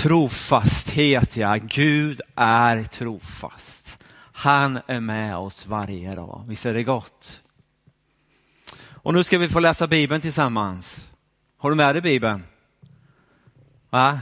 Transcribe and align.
Trofasthet, 0.00 1.36
ja. 1.36 1.56
Gud 1.56 2.20
är 2.34 2.84
trofast. 2.84 4.04
Han 4.32 4.80
är 4.86 5.00
med 5.00 5.36
oss 5.36 5.66
varje 5.66 6.14
dag. 6.14 6.44
Visst 6.48 6.66
är 6.66 6.74
det 6.74 6.82
gott? 6.82 7.40
Och 8.82 9.14
nu 9.14 9.24
ska 9.24 9.38
vi 9.38 9.48
få 9.48 9.60
läsa 9.60 9.86
Bibeln 9.86 10.20
tillsammans. 10.20 11.06
Har 11.58 11.70
du 11.70 11.76
med 11.76 11.94
dig 11.94 12.02
Bibeln? 12.02 12.42
Va? 13.90 14.20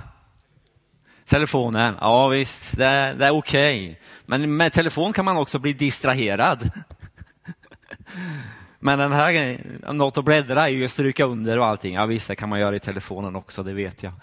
Telefonen, 1.27 1.95
ja 2.01 2.29
visst, 2.29 2.77
det, 2.77 2.87
är, 2.87 3.15
det 3.15 3.27
är 3.27 3.31
okej. 3.31 3.85
Okay. 3.85 3.97
Men 4.27 4.57
med 4.57 4.73
telefon 4.73 5.13
kan 5.13 5.25
man 5.25 5.37
också 5.37 5.59
bli 5.59 5.73
distraherad. 5.73 6.71
Men 8.81 8.99
den 8.99 9.13
här, 9.13 9.61
något 9.93 10.19
att 10.19 10.25
bläddra 10.25 10.71
i 10.71 10.89
stryka 10.89 11.25
under 11.25 11.59
och 11.59 11.67
allting, 11.67 11.95
ja 11.95 12.07
visst 12.07 12.29
det 12.29 12.37
kan 12.37 12.49
man 12.49 12.61
göra 12.61 12.77
i 12.77 12.81
telefonen 12.81 13.37
också, 13.37 13.63
det 13.63 13.73
vet 13.73 14.03
jag. 14.03 14.13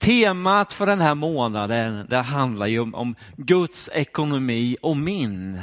Temat 0.00 0.72
för 0.72 0.86
den 0.86 1.00
här 1.00 1.14
månaden, 1.14 2.06
det 2.08 2.16
handlar 2.16 2.66
ju 2.66 2.80
om, 2.80 2.94
om 2.94 3.14
Guds 3.36 3.90
ekonomi 3.92 4.76
och 4.82 4.96
min. 4.96 5.60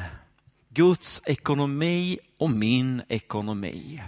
Guds 0.70 1.22
ekonomi 1.26 2.20
och 2.38 2.50
min 2.50 3.02
ekonomi. 3.08 4.04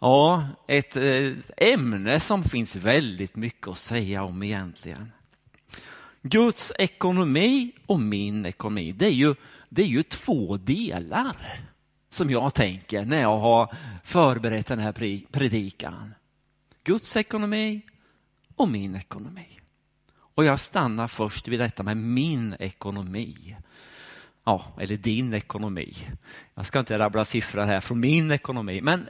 Ja, 0.00 0.48
ett 0.68 0.96
eh, 0.96 1.32
ämne 1.56 2.20
som 2.20 2.44
finns 2.44 2.76
väldigt 2.76 3.36
mycket 3.36 3.68
att 3.68 3.78
säga 3.78 4.24
om 4.24 4.42
egentligen. 4.42 5.12
Guds 6.22 6.72
ekonomi 6.78 7.72
och 7.86 8.00
min 8.00 8.46
ekonomi, 8.46 8.92
det 8.92 9.06
är 9.06 9.10
ju, 9.10 9.34
det 9.68 9.82
är 9.82 9.86
ju 9.86 10.02
två 10.02 10.56
delar 10.56 11.36
som 12.10 12.30
jag 12.30 12.54
tänker 12.54 13.04
när 13.04 13.20
jag 13.20 13.38
har 13.38 13.74
förberett 14.04 14.66
den 14.66 14.78
här 14.78 14.92
predikan. 15.32 16.14
Guds 16.84 17.16
ekonomi 17.16 17.82
och 18.56 18.68
min 18.68 18.94
ekonomi. 18.94 19.60
Och 20.34 20.44
jag 20.44 20.60
stannar 20.60 21.08
först 21.08 21.48
vid 21.48 21.60
detta 21.60 21.82
med 21.82 21.96
min 21.96 22.56
ekonomi. 22.58 23.56
Ja, 24.44 24.64
eller 24.80 24.96
din 24.96 25.34
ekonomi. 25.34 25.94
Jag 26.54 26.66
ska 26.66 26.78
inte 26.78 26.98
rabbla 26.98 27.24
siffror 27.24 27.64
här 27.64 27.80
från 27.80 28.00
min 28.00 28.30
ekonomi, 28.30 28.80
men 28.80 29.08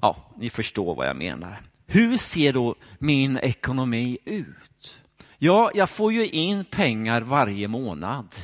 ja, 0.00 0.16
ni 0.36 0.50
förstår 0.50 0.94
vad 0.94 1.06
jag 1.06 1.16
menar. 1.16 1.62
Hur 1.86 2.16
ser 2.16 2.52
då 2.52 2.74
min 2.98 3.36
ekonomi 3.36 4.18
ut? 4.24 4.98
Ja, 5.38 5.70
jag 5.74 5.90
får 5.90 6.12
ju 6.12 6.28
in 6.28 6.64
pengar 6.64 7.20
varje 7.20 7.68
månad. 7.68 8.34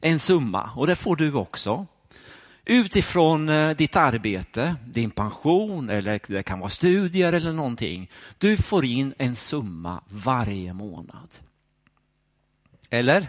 En 0.00 0.18
summa, 0.18 0.70
och 0.76 0.86
det 0.86 0.96
får 0.96 1.16
du 1.16 1.34
också. 1.34 1.86
Utifrån 2.64 3.48
eh, 3.48 3.70
ditt 3.70 3.96
arbete, 3.96 4.76
din 4.86 5.10
pension 5.10 5.90
eller 5.90 6.20
det 6.26 6.42
kan 6.42 6.60
vara 6.60 6.70
studier 6.70 7.32
eller 7.32 7.52
någonting. 7.52 8.10
Du 8.38 8.56
får 8.56 8.84
in 8.84 9.14
en 9.18 9.36
summa 9.36 10.02
varje 10.08 10.72
månad. 10.72 11.28
Eller? 12.90 13.28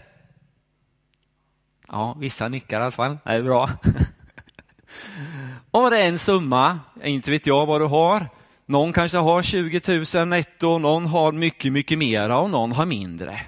Ja, 1.87 2.15
vissa 2.19 2.47
nickar 2.47 2.79
i 2.79 2.83
alla 2.83 2.91
fall. 2.91 3.17
Det 3.23 3.31
är 3.31 3.41
bra. 3.43 3.69
Om 5.71 5.89
det 5.89 5.97
är 5.97 6.07
en 6.07 6.19
summa, 6.19 6.79
inte 7.03 7.31
vet 7.31 7.47
jag 7.47 7.65
vad 7.65 7.81
du 7.81 7.85
har. 7.85 8.29
Någon 8.65 8.93
kanske 8.93 9.17
har 9.17 9.43
20 9.43 9.81
000 10.15 10.27
netto, 10.27 10.77
någon 10.77 11.05
har 11.05 11.31
mycket, 11.31 11.73
mycket 11.73 11.97
mera 11.97 12.39
och 12.39 12.49
någon 12.49 12.71
har 12.71 12.85
mindre. 12.85 13.41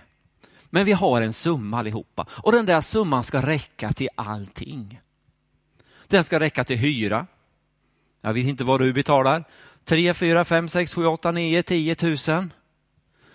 Men 0.69 0.85
vi 0.85 0.91
har 0.91 1.21
en 1.21 1.33
summa 1.33 1.79
allihopa 1.79 2.25
och 2.29 2.51
den 2.51 2.65
där 2.65 2.81
summan 2.81 3.23
ska 3.23 3.41
räcka 3.41 3.93
till 3.93 4.09
allting. 4.15 4.99
Den 6.07 6.23
ska 6.23 6.39
räcka 6.39 6.63
till 6.63 6.77
hyra. 6.77 7.27
Jag 8.21 8.33
vet 8.33 8.47
inte 8.47 8.63
vad 8.63 8.79
du 8.79 8.93
betalar. 8.93 9.43
3, 9.85 10.13
4, 10.13 10.45
5, 10.45 10.69
6, 10.69 10.93
7, 10.93 11.05
8, 11.05 11.31
9, 11.31 11.63
10 11.63 11.95
000. 12.01 12.49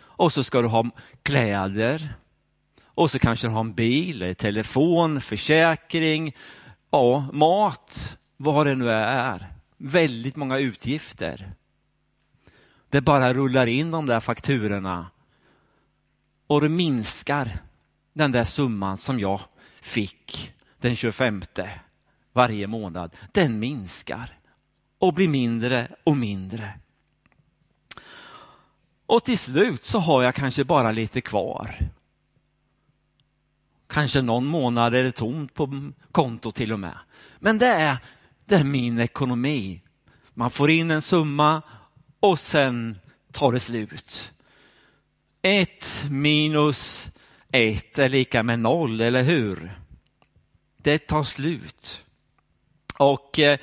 Och 0.00 0.32
så 0.32 0.44
ska 0.44 0.62
du 0.62 0.68
ha 0.68 0.90
kläder. 1.22 2.14
Och 2.84 3.10
så 3.10 3.18
kanske 3.18 3.46
du 3.46 3.50
har 3.50 3.60
en 3.60 3.74
bil, 3.74 4.34
telefon, 4.38 5.20
försäkring, 5.20 6.36
ja, 6.90 7.28
mat, 7.32 8.16
vad 8.36 8.66
det 8.66 8.74
nu 8.74 8.90
är. 8.90 9.46
Väldigt 9.76 10.36
många 10.36 10.58
utgifter. 10.58 11.52
Det 12.90 13.00
bara 13.00 13.34
rullar 13.34 13.66
in 13.66 13.90
de 13.90 14.06
där 14.06 14.20
fakturorna 14.20 15.06
och 16.46 16.60
det 16.60 16.68
minskar 16.68 17.58
den 18.12 18.32
där 18.32 18.44
summan 18.44 18.98
som 18.98 19.20
jag 19.20 19.40
fick 19.82 20.52
den 20.80 20.96
25 20.96 21.42
varje 22.32 22.66
månad, 22.66 23.16
den 23.32 23.58
minskar 23.58 24.38
och 24.98 25.14
blir 25.14 25.28
mindre 25.28 25.88
och 26.04 26.16
mindre. 26.16 26.74
Och 29.06 29.24
till 29.24 29.38
slut 29.38 29.84
så 29.84 29.98
har 29.98 30.22
jag 30.22 30.34
kanske 30.34 30.64
bara 30.64 30.92
lite 30.92 31.20
kvar. 31.20 31.90
Kanske 33.86 34.22
någon 34.22 34.46
månad 34.46 34.94
är 34.94 35.04
det 35.04 35.12
tomt 35.12 35.54
på 35.54 35.92
kontot 36.12 36.54
till 36.54 36.72
och 36.72 36.80
med. 36.80 36.98
Men 37.38 37.58
det 37.58 37.66
är, 37.66 37.96
det 38.44 38.54
är 38.54 38.64
min 38.64 38.98
ekonomi. 38.98 39.82
Man 40.34 40.50
får 40.50 40.70
in 40.70 40.90
en 40.90 41.02
summa 41.02 41.62
och 42.20 42.38
sen 42.38 42.98
tar 43.32 43.52
det 43.52 43.60
slut. 43.60 44.32
Ett 45.42 46.04
minus 46.10 47.10
ett 47.52 47.98
är 47.98 48.08
lika 48.08 48.42
med 48.42 48.60
noll, 48.60 49.00
eller 49.00 49.22
hur? 49.22 49.72
Det 50.76 50.98
tar 50.98 51.22
slut. 51.22 52.04
Och 52.98 53.38
eh, 53.38 53.58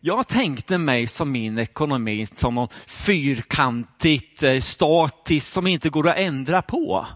jag 0.00 0.28
tänkte 0.28 0.78
mig 0.78 1.06
som 1.06 1.32
min 1.32 1.58
ekonomi 1.58 2.26
som 2.26 2.54
något 2.54 2.72
fyrkantigt, 2.86 4.42
eh, 4.42 4.60
statiskt 4.60 5.52
som 5.52 5.66
inte 5.66 5.90
går 5.90 6.08
att 6.08 6.18
ändra 6.18 6.62
på. 6.62 7.06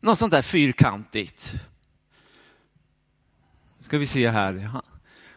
Något 0.00 0.18
sånt 0.18 0.32
där 0.32 0.42
fyrkantigt. 0.42 1.52
Ska 3.80 3.98
vi 3.98 4.06
se 4.06 4.30
här. 4.30 4.70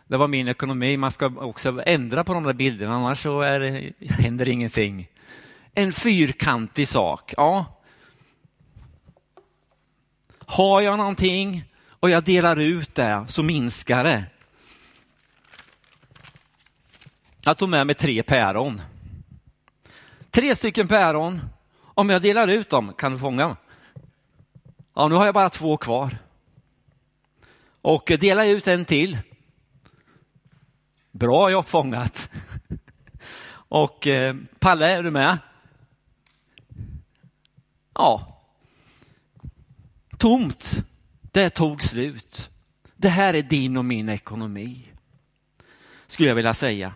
Det 0.07 0.17
var 0.17 0.28
min 0.28 0.47
ekonomi. 0.47 0.97
Man 0.97 1.11
ska 1.11 1.25
också 1.25 1.81
ändra 1.85 2.23
på 2.23 2.34
de 2.34 2.44
där 2.44 2.53
bilderna, 2.53 2.96
annars 2.96 3.23
så 3.23 3.41
är 3.41 3.59
det, 3.59 3.94
händer 4.09 4.50
ingenting. 4.50 5.07
En 5.73 5.94
fyrkantig 5.94 6.88
sak. 6.88 7.34
Ja. 7.38 7.66
Har 10.46 10.81
jag 10.81 10.97
någonting 10.97 11.63
och 12.00 12.09
jag 12.09 12.23
delar 12.23 12.59
ut 12.59 12.96
det 12.96 13.25
så 13.28 13.44
minskar 13.44 14.03
det. 14.03 14.23
Jag 17.41 17.57
tog 17.57 17.69
med 17.69 17.88
mig 17.88 17.95
tre 17.95 18.23
päron. 18.23 18.81
Tre 20.31 20.55
stycken 20.55 20.88
päron. 20.88 21.41
Om 21.81 22.09
jag 22.09 22.22
delar 22.22 22.47
ut 22.47 22.69
dem, 22.69 22.94
kan 22.97 23.11
du 23.11 23.19
fånga? 23.19 23.57
Ja, 24.95 25.07
nu 25.07 25.16
har 25.16 25.25
jag 25.25 25.33
bara 25.33 25.49
två 25.49 25.78
kvar. 25.78 26.17
Och 27.81 28.11
delar 28.19 28.44
jag 28.44 28.51
ut 28.51 28.67
en 28.67 28.85
till. 28.85 29.17
Bra 31.11 31.51
jag 31.51 31.67
fångat. 31.67 32.29
Och 33.51 34.07
eh, 34.07 34.35
Palle, 34.59 34.88
är 34.97 35.03
du 35.03 35.11
med? 35.11 35.38
Ja. 37.94 38.41
Tomt. 40.17 40.83
Det 41.22 41.49
tog 41.49 41.83
slut. 41.83 42.49
Det 42.95 43.09
här 43.09 43.33
är 43.33 43.41
din 43.41 43.78
och 43.78 43.85
min 43.85 44.09
ekonomi. 44.09 44.88
Skulle 46.07 46.29
jag 46.29 46.35
vilja 46.35 46.53
säga. 46.53 46.94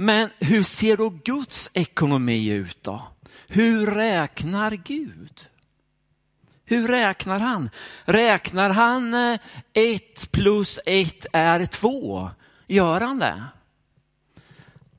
Men 0.00 0.30
hur 0.38 0.62
ser 0.62 0.96
då 0.96 1.08
Guds 1.08 1.70
ekonomi 1.74 2.48
ut 2.48 2.82
då? 2.82 3.02
Hur 3.48 3.86
räknar 3.86 4.70
Gud? 4.70 5.46
Hur 6.64 6.88
räknar 6.88 7.38
han? 7.40 7.70
Räknar 8.04 8.70
han 8.70 9.14
eh, 9.14 9.38
ett 9.72 10.32
plus 10.32 10.80
ett 10.86 11.26
är 11.32 11.66
två? 11.66 12.30
Gör 12.66 13.00
han 13.00 13.18
det? 13.18 13.44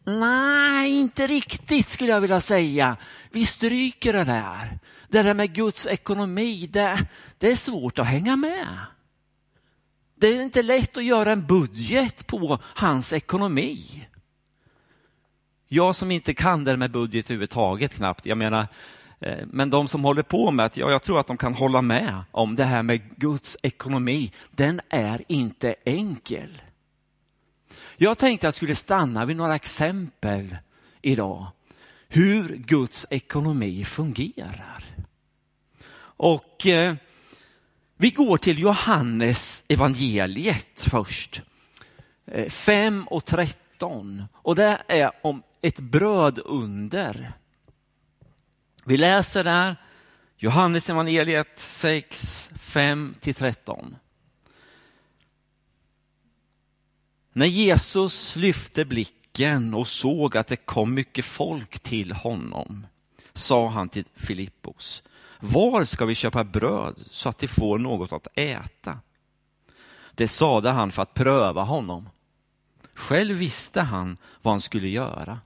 Nej, 0.04 0.92
inte 0.92 1.28
riktigt 1.28 1.90
skulle 1.90 2.12
jag 2.12 2.22
vilja 2.22 2.42
säga. 2.42 2.98
Vi 3.32 3.46
stryker 3.46 4.14
det 4.14 4.24
där. 4.24 4.80
Det 5.08 5.24
där 5.24 5.34
med 5.34 5.54
Guds 5.54 5.88
ekonomi, 5.88 6.68
det, 6.72 7.08
det 7.38 7.52
är 7.52 7.56
svårt 7.56 8.00
att 8.00 8.08
hänga 8.08 8.36
med. 8.36 8.68
Det 10.16 10.28
är 10.28 10.44
inte 10.44 10.64
lätt 10.64 10.98
att 10.98 11.04
göra 11.04 11.32
en 11.32 11.48
budget 11.48 12.28
på 12.28 12.60
hans 12.64 13.14
ekonomi. 13.14 14.06
Jag 15.72 15.96
som 15.96 16.12
inte 16.12 16.34
kan 16.34 16.64
det 16.64 16.78
med 16.78 16.92
budget 16.92 17.26
överhuvudtaget 17.26 17.96
knappt, 17.96 18.26
jag 18.26 18.38
menar, 18.38 18.68
eh, 19.20 19.38
men 19.48 19.70
de 19.70 19.88
som 19.88 20.04
håller 20.04 20.24
på 20.24 20.52
med 20.52 20.72
det, 20.74 20.80
ja, 20.80 20.92
jag 20.92 21.04
tror 21.04 21.20
att 21.20 21.28
de 21.28 21.38
kan 21.38 21.54
hålla 21.54 21.82
med 21.82 22.24
om 22.32 22.56
det 22.56 22.64
här 22.64 22.84
med 22.84 23.18
Guds 23.18 23.58
ekonomi. 23.64 24.32
Den 24.52 24.82
är 24.90 25.24
inte 25.28 25.76
enkel. 25.86 26.62
Jag 27.98 28.18
tänkte 28.18 28.48
att 28.48 28.54
jag 28.54 28.54
skulle 28.54 28.76
stanna 28.76 29.26
vid 29.26 29.38
några 29.38 29.56
exempel 29.56 30.58
idag. 31.02 31.48
Hur 32.08 32.56
Guds 32.56 33.08
ekonomi 33.10 33.84
fungerar. 33.84 34.84
Och 36.02 36.68
eh, 36.68 36.96
vi 37.98 38.10
går 38.10 38.38
till 38.38 38.60
Johannes 38.60 39.64
evangeliet 39.68 40.88
först. 40.90 41.42
Eh, 42.26 42.50
5 42.50 43.08
och 43.08 43.26
13. 43.26 43.69
Och 44.34 44.56
det 44.56 44.82
är 44.88 45.12
om 45.22 45.44
ett 45.62 45.80
brödunder. 45.80 47.34
Vi 48.86 48.98
läser 48.98 49.44
där 49.44 49.76
Johannes 50.38 50.90
evangeliet 50.90 51.60
6, 51.60 52.52
5-13. 52.54 53.96
När 57.34 57.46
Jesus 57.46 58.36
lyfte 58.36 58.86
blicken 58.86 59.74
och 59.74 59.88
såg 59.88 60.38
att 60.38 60.48
det 60.48 60.56
kom 60.56 60.94
mycket 60.94 61.26
folk 61.26 61.80
till 61.80 62.12
honom 62.12 62.86
sa 63.40 63.68
han 63.68 63.90
till 63.90 64.06
Filippos, 64.16 65.04
var 65.40 65.86
ska 65.86 66.06
vi 66.06 66.16
köpa 66.16 66.44
bröd 66.44 67.04
så 67.10 67.30
att 67.30 67.38
de 67.38 67.48
får 67.48 67.80
något 67.80 68.12
att 68.12 68.28
äta? 68.36 69.00
Det 70.16 70.28
sade 70.28 70.70
han 70.70 70.92
för 70.92 71.02
att 71.02 71.14
pröva 71.14 71.64
honom. 71.64 72.10
Själv 73.00 73.38
visste 73.38 73.82
han 73.82 74.18
vad 74.42 74.54
han 74.54 74.62
skulle 74.62 74.88
göra. 74.88 75.40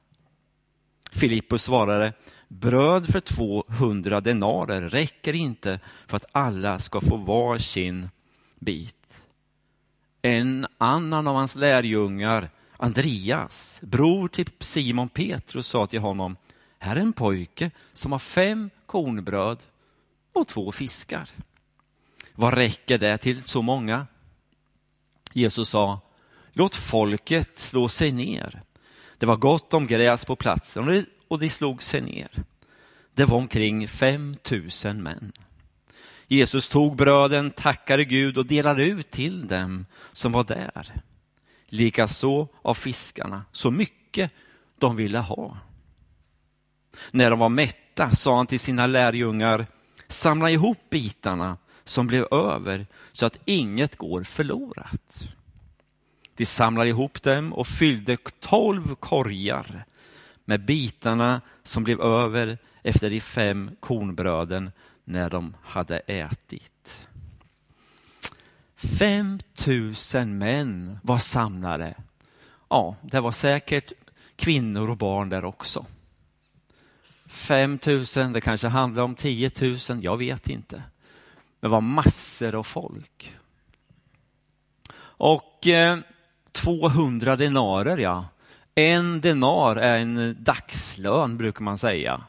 Filippus 1.11 1.63
svarade, 1.63 2.13
bröd 2.47 3.11
för 3.11 3.19
200 3.19 4.21
denarer 4.21 4.81
räcker 4.89 5.35
inte 5.35 5.79
för 6.07 6.17
att 6.17 6.25
alla 6.31 6.79
ska 6.79 7.01
få 7.01 7.17
var 7.17 7.57
sin 7.57 8.09
bit. 8.59 9.25
En 10.21 10.67
annan 10.77 11.27
av 11.27 11.35
hans 11.35 11.55
lärjungar, 11.55 12.50
Andreas, 12.77 13.79
bror 13.81 14.27
till 14.27 14.50
Simon 14.59 15.09
Petrus, 15.09 15.67
sa 15.67 15.88
till 15.88 16.00
honom, 16.00 16.35
här 16.79 16.95
är 16.95 17.00
en 17.00 17.13
pojke 17.13 17.71
som 17.94 18.11
har 18.11 18.19
fem 18.19 18.69
kornbröd 18.85 19.65
och 20.33 20.47
två 20.47 20.71
fiskar. 20.71 21.29
Vad 22.35 22.53
räcker 22.53 22.97
det 22.97 23.17
till 23.17 23.44
så 23.44 23.61
många? 23.61 24.07
Jesus 25.33 25.69
sa, 25.69 26.00
låt 26.53 26.75
folket 26.75 27.59
slå 27.59 27.89
sig 27.89 28.11
ner. 28.11 28.61
Det 29.17 29.25
var 29.25 29.35
gott 29.35 29.73
om 29.73 29.88
gräs 29.88 30.25
på 30.25 30.35
platsen 30.35 31.05
och 31.27 31.39
de 31.39 31.50
slog 31.50 31.83
sig 31.83 32.01
ner. 32.01 32.44
Det 33.13 33.25
var 33.25 33.38
omkring 33.38 33.88
fem 33.88 34.35
tusen 34.44 35.03
män. 35.03 35.31
Jesus 36.27 36.67
tog 36.67 36.95
bröden, 36.95 37.51
tackade 37.51 38.05
Gud 38.05 38.38
och 38.38 38.45
delade 38.45 38.83
ut 38.83 39.11
till 39.11 39.47
dem 39.47 39.85
som 40.11 40.31
var 40.31 40.44
där. 40.44 40.94
Likaså 41.65 42.47
av 42.61 42.73
fiskarna, 42.73 43.45
så 43.51 43.71
mycket 43.71 44.31
de 44.79 44.95
ville 44.95 45.19
ha. 45.19 45.57
När 47.11 47.29
de 47.29 47.39
var 47.39 47.50
mätta 47.50 48.15
sa 48.15 48.35
han 48.38 48.47
till 48.47 48.59
sina 48.59 48.88
lärjungar, 48.88 49.65
samla 50.07 50.50
ihop 50.50 50.89
bitarna 50.89 51.57
som 51.83 52.07
blev 52.07 52.33
över 52.33 52.88
så 53.11 53.25
att 53.25 53.38
inget 53.45 53.95
går 53.95 54.23
förlorat. 54.23 55.27
De 56.35 56.45
samlade 56.45 56.89
ihop 56.89 57.24
dem 57.24 57.53
och 57.53 57.68
fyllde 57.68 58.18
tolv 58.39 58.95
korgar 58.95 59.85
med 60.45 60.65
bitarna 60.65 61.41
som 61.63 61.83
blev 61.83 62.01
över 62.01 62.57
efter 62.83 63.09
de 63.09 63.21
fem 63.21 63.75
kornbröden 63.80 64.71
när 65.03 65.30
de 65.30 65.56
hade 65.62 66.00
ätit. 66.00 67.07
Fem 68.75 69.39
tusen 69.56 70.38
män 70.38 71.00
var 71.03 71.18
samlade. 71.18 71.95
Ja, 72.69 72.95
det 73.01 73.19
var 73.19 73.31
säkert 73.31 73.91
kvinnor 74.36 74.89
och 74.89 74.97
barn 74.97 75.29
där 75.29 75.45
också. 75.45 75.86
5 77.25 77.79
000, 77.86 78.33
det 78.33 78.41
kanske 78.41 78.68
handlar 78.68 79.03
om 79.03 79.15
10 79.15 79.51
000, 79.62 79.77
jag 80.01 80.18
vet 80.18 80.50
inte. 80.50 80.75
Men 80.75 80.83
det 81.59 81.68
var 81.68 81.81
massor 81.81 82.56
av 82.56 82.63
folk. 82.63 83.36
Och 84.95 85.68
eh, 85.68 86.00
200 86.53 87.35
denarer, 87.35 87.97
ja. 87.97 88.25
En 88.75 89.21
denar 89.21 89.75
är 89.75 90.00
en 90.00 90.38
dagslön 90.39 91.38
brukar 91.38 91.61
man 91.61 91.77
säga. 91.77 92.23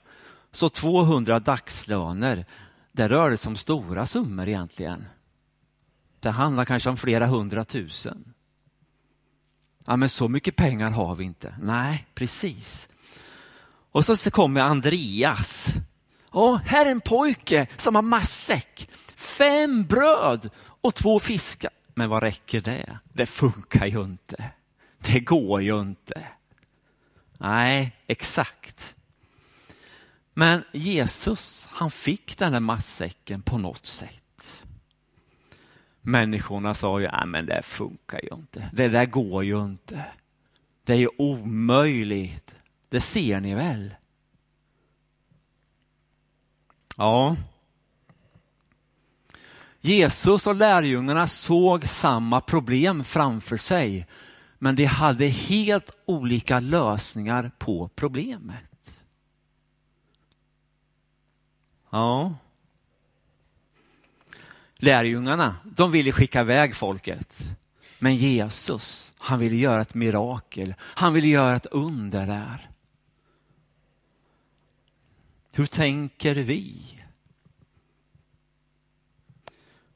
Så 0.50 0.68
200 0.68 1.38
dagslöner, 1.40 2.44
det 2.92 3.08
rör 3.08 3.36
sig 3.36 3.48
om 3.48 3.56
stora 3.56 4.06
summor 4.06 4.48
egentligen. 4.48 5.04
Det 6.20 6.30
handlar 6.30 6.64
kanske 6.64 6.90
om 6.90 6.96
flera 6.96 7.26
hundratusen. 7.26 8.34
Ja, 9.86 9.96
men 9.96 10.08
så 10.08 10.28
mycket 10.28 10.56
pengar 10.56 10.90
har 10.90 11.14
vi 11.14 11.24
inte. 11.24 11.54
Nej, 11.60 12.06
precis. 12.14 12.88
Och 13.92 14.04
så 14.04 14.30
kommer 14.30 14.60
Andreas. 14.60 15.74
Och 16.30 16.58
här 16.58 16.86
är 16.86 16.90
en 16.90 17.00
pojke 17.00 17.66
som 17.76 17.94
har 17.94 18.02
matsäck, 18.02 18.90
fem 19.16 19.84
bröd 19.84 20.50
och 20.80 20.94
två 20.94 21.20
fiskar. 21.20 21.70
Men 21.94 22.08
vad 22.08 22.22
räcker 22.22 22.60
det? 22.60 22.98
Det 23.12 23.26
funkar 23.26 23.86
ju 23.86 24.04
inte. 24.04 24.50
Det 24.98 25.20
går 25.20 25.62
ju 25.62 25.80
inte. 25.80 26.28
Nej, 27.38 27.96
exakt. 28.06 28.94
Men 30.34 30.64
Jesus, 30.72 31.68
han 31.70 31.90
fick 31.90 32.38
den 32.38 32.52
där 32.52 32.60
matsäcken 32.60 33.42
på 33.42 33.58
något 33.58 33.86
sätt. 33.86 34.64
Människorna 36.00 36.74
sa 36.74 37.00
ju, 37.00 37.08
nej 37.08 37.26
men 37.26 37.46
det 37.46 37.62
funkar 37.62 38.20
ju 38.22 38.34
inte. 38.34 38.70
Det 38.72 38.88
där 38.88 39.06
går 39.06 39.44
ju 39.44 39.64
inte. 39.64 40.04
Det 40.84 40.92
är 40.92 40.96
ju 40.96 41.08
omöjligt. 41.18 42.56
Det 42.88 43.00
ser 43.00 43.40
ni 43.40 43.54
väl? 43.54 43.94
Ja. 46.96 47.36
Jesus 49.84 50.46
och 50.46 50.54
lärjungarna 50.54 51.26
såg 51.26 51.84
samma 51.84 52.40
problem 52.40 53.04
framför 53.04 53.56
sig, 53.56 54.06
men 54.58 54.76
de 54.76 54.84
hade 54.84 55.26
helt 55.26 55.90
olika 56.06 56.60
lösningar 56.60 57.50
på 57.58 57.88
problemet. 57.88 58.98
Ja. 61.90 62.34
Lärjungarna, 64.76 65.56
de 65.64 65.90
ville 65.90 66.12
skicka 66.12 66.40
iväg 66.40 66.74
folket. 66.76 67.44
Men 67.98 68.16
Jesus, 68.16 69.12
han 69.18 69.38
ville 69.38 69.56
göra 69.56 69.82
ett 69.82 69.94
mirakel. 69.94 70.74
Han 70.80 71.12
ville 71.12 71.28
göra 71.28 71.56
ett 71.56 71.66
under 71.66 72.26
där. 72.26 72.70
Hur 75.52 75.66
tänker 75.66 76.34
vi? 76.34 76.82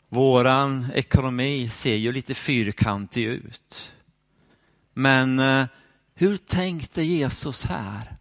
Våran 0.08 0.87
ekonomi 0.94 1.69
ser 1.69 1.94
ju 1.94 2.12
lite 2.12 2.34
fyrkantig 2.34 3.25
ut. 3.25 3.93
Men 4.94 5.38
eh, 5.38 5.66
hur 6.14 6.37
tänkte 6.37 7.02
Jesus 7.02 7.64
här? 7.64 8.16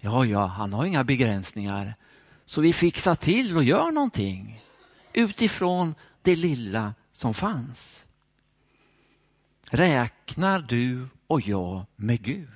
Ja, 0.00 0.24
ja, 0.24 0.46
han 0.46 0.72
har 0.72 0.84
inga 0.84 1.04
begränsningar. 1.04 1.94
Så 2.44 2.60
vi 2.60 2.72
fixar 2.72 3.14
till 3.14 3.56
och 3.56 3.64
gör 3.64 3.90
någonting 3.90 4.64
utifrån 5.12 5.94
det 6.22 6.36
lilla 6.36 6.94
som 7.12 7.34
fanns. 7.34 8.06
Räknar 9.70 10.60
du 10.60 11.08
och 11.26 11.40
jag 11.40 11.86
med 11.96 12.22
Gud? 12.22 12.48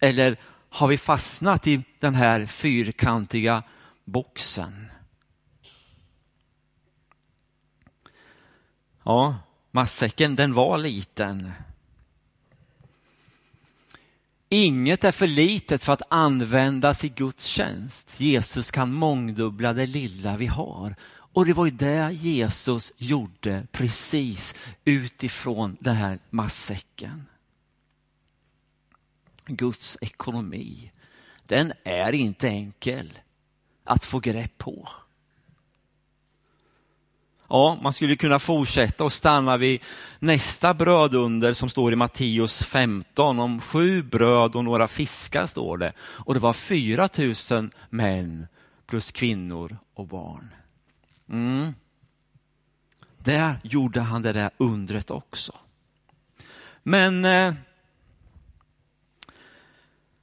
Eller 0.00 0.36
har 0.68 0.88
vi 0.88 0.98
fastnat 0.98 1.66
i 1.66 1.82
den 2.00 2.14
här 2.14 2.46
fyrkantiga 2.46 3.62
boxen? 4.04 4.83
Ja, 9.04 9.36
matsäcken 9.70 10.36
den 10.36 10.54
var 10.54 10.78
liten. 10.78 11.52
Inget 14.48 15.04
är 15.04 15.12
för 15.12 15.26
litet 15.26 15.84
för 15.84 15.92
att 15.92 16.02
användas 16.08 17.04
i 17.04 17.08
Guds 17.08 17.44
tjänst. 17.44 18.20
Jesus 18.20 18.70
kan 18.70 18.92
mångdubbla 18.92 19.72
det 19.72 19.86
lilla 19.86 20.36
vi 20.36 20.46
har. 20.46 20.94
Och 21.06 21.46
det 21.46 21.52
var 21.52 21.64
ju 21.64 21.70
det 21.70 22.12
Jesus 22.12 22.92
gjorde 22.96 23.66
precis 23.72 24.54
utifrån 24.84 25.76
den 25.80 25.96
här 25.96 26.18
matsäcken. 26.30 27.26
Guds 29.46 29.98
ekonomi, 30.00 30.90
den 31.46 31.72
är 31.84 32.12
inte 32.12 32.48
enkel 32.48 33.18
att 33.84 34.04
få 34.04 34.18
grepp 34.20 34.58
på. 34.58 34.88
Ja, 37.54 37.78
man 37.82 37.92
skulle 37.92 38.16
kunna 38.16 38.38
fortsätta 38.38 39.04
och 39.04 39.12
stanna 39.12 39.56
vid 39.56 39.80
nästa 40.18 40.74
brödunder 40.74 41.52
som 41.52 41.68
står 41.68 41.92
i 41.92 41.96
Matteus 41.96 42.62
15. 42.62 43.38
Om 43.38 43.60
sju 43.60 44.02
bröd 44.02 44.56
och 44.56 44.64
några 44.64 44.88
fiskar 44.88 45.46
står 45.46 45.78
det. 45.78 45.92
Och 45.98 46.34
det 46.34 46.40
var 46.40 46.52
4 46.52 47.08
000 47.50 47.70
män 47.90 48.46
plus 48.86 49.12
kvinnor 49.12 49.76
och 49.94 50.06
barn. 50.06 50.54
Mm. 51.28 51.74
Där 53.18 53.60
gjorde 53.62 54.00
han 54.00 54.22
det 54.22 54.32
där 54.32 54.50
undret 54.56 55.10
också. 55.10 55.52
Men 56.82 57.24
eh, 57.24 57.54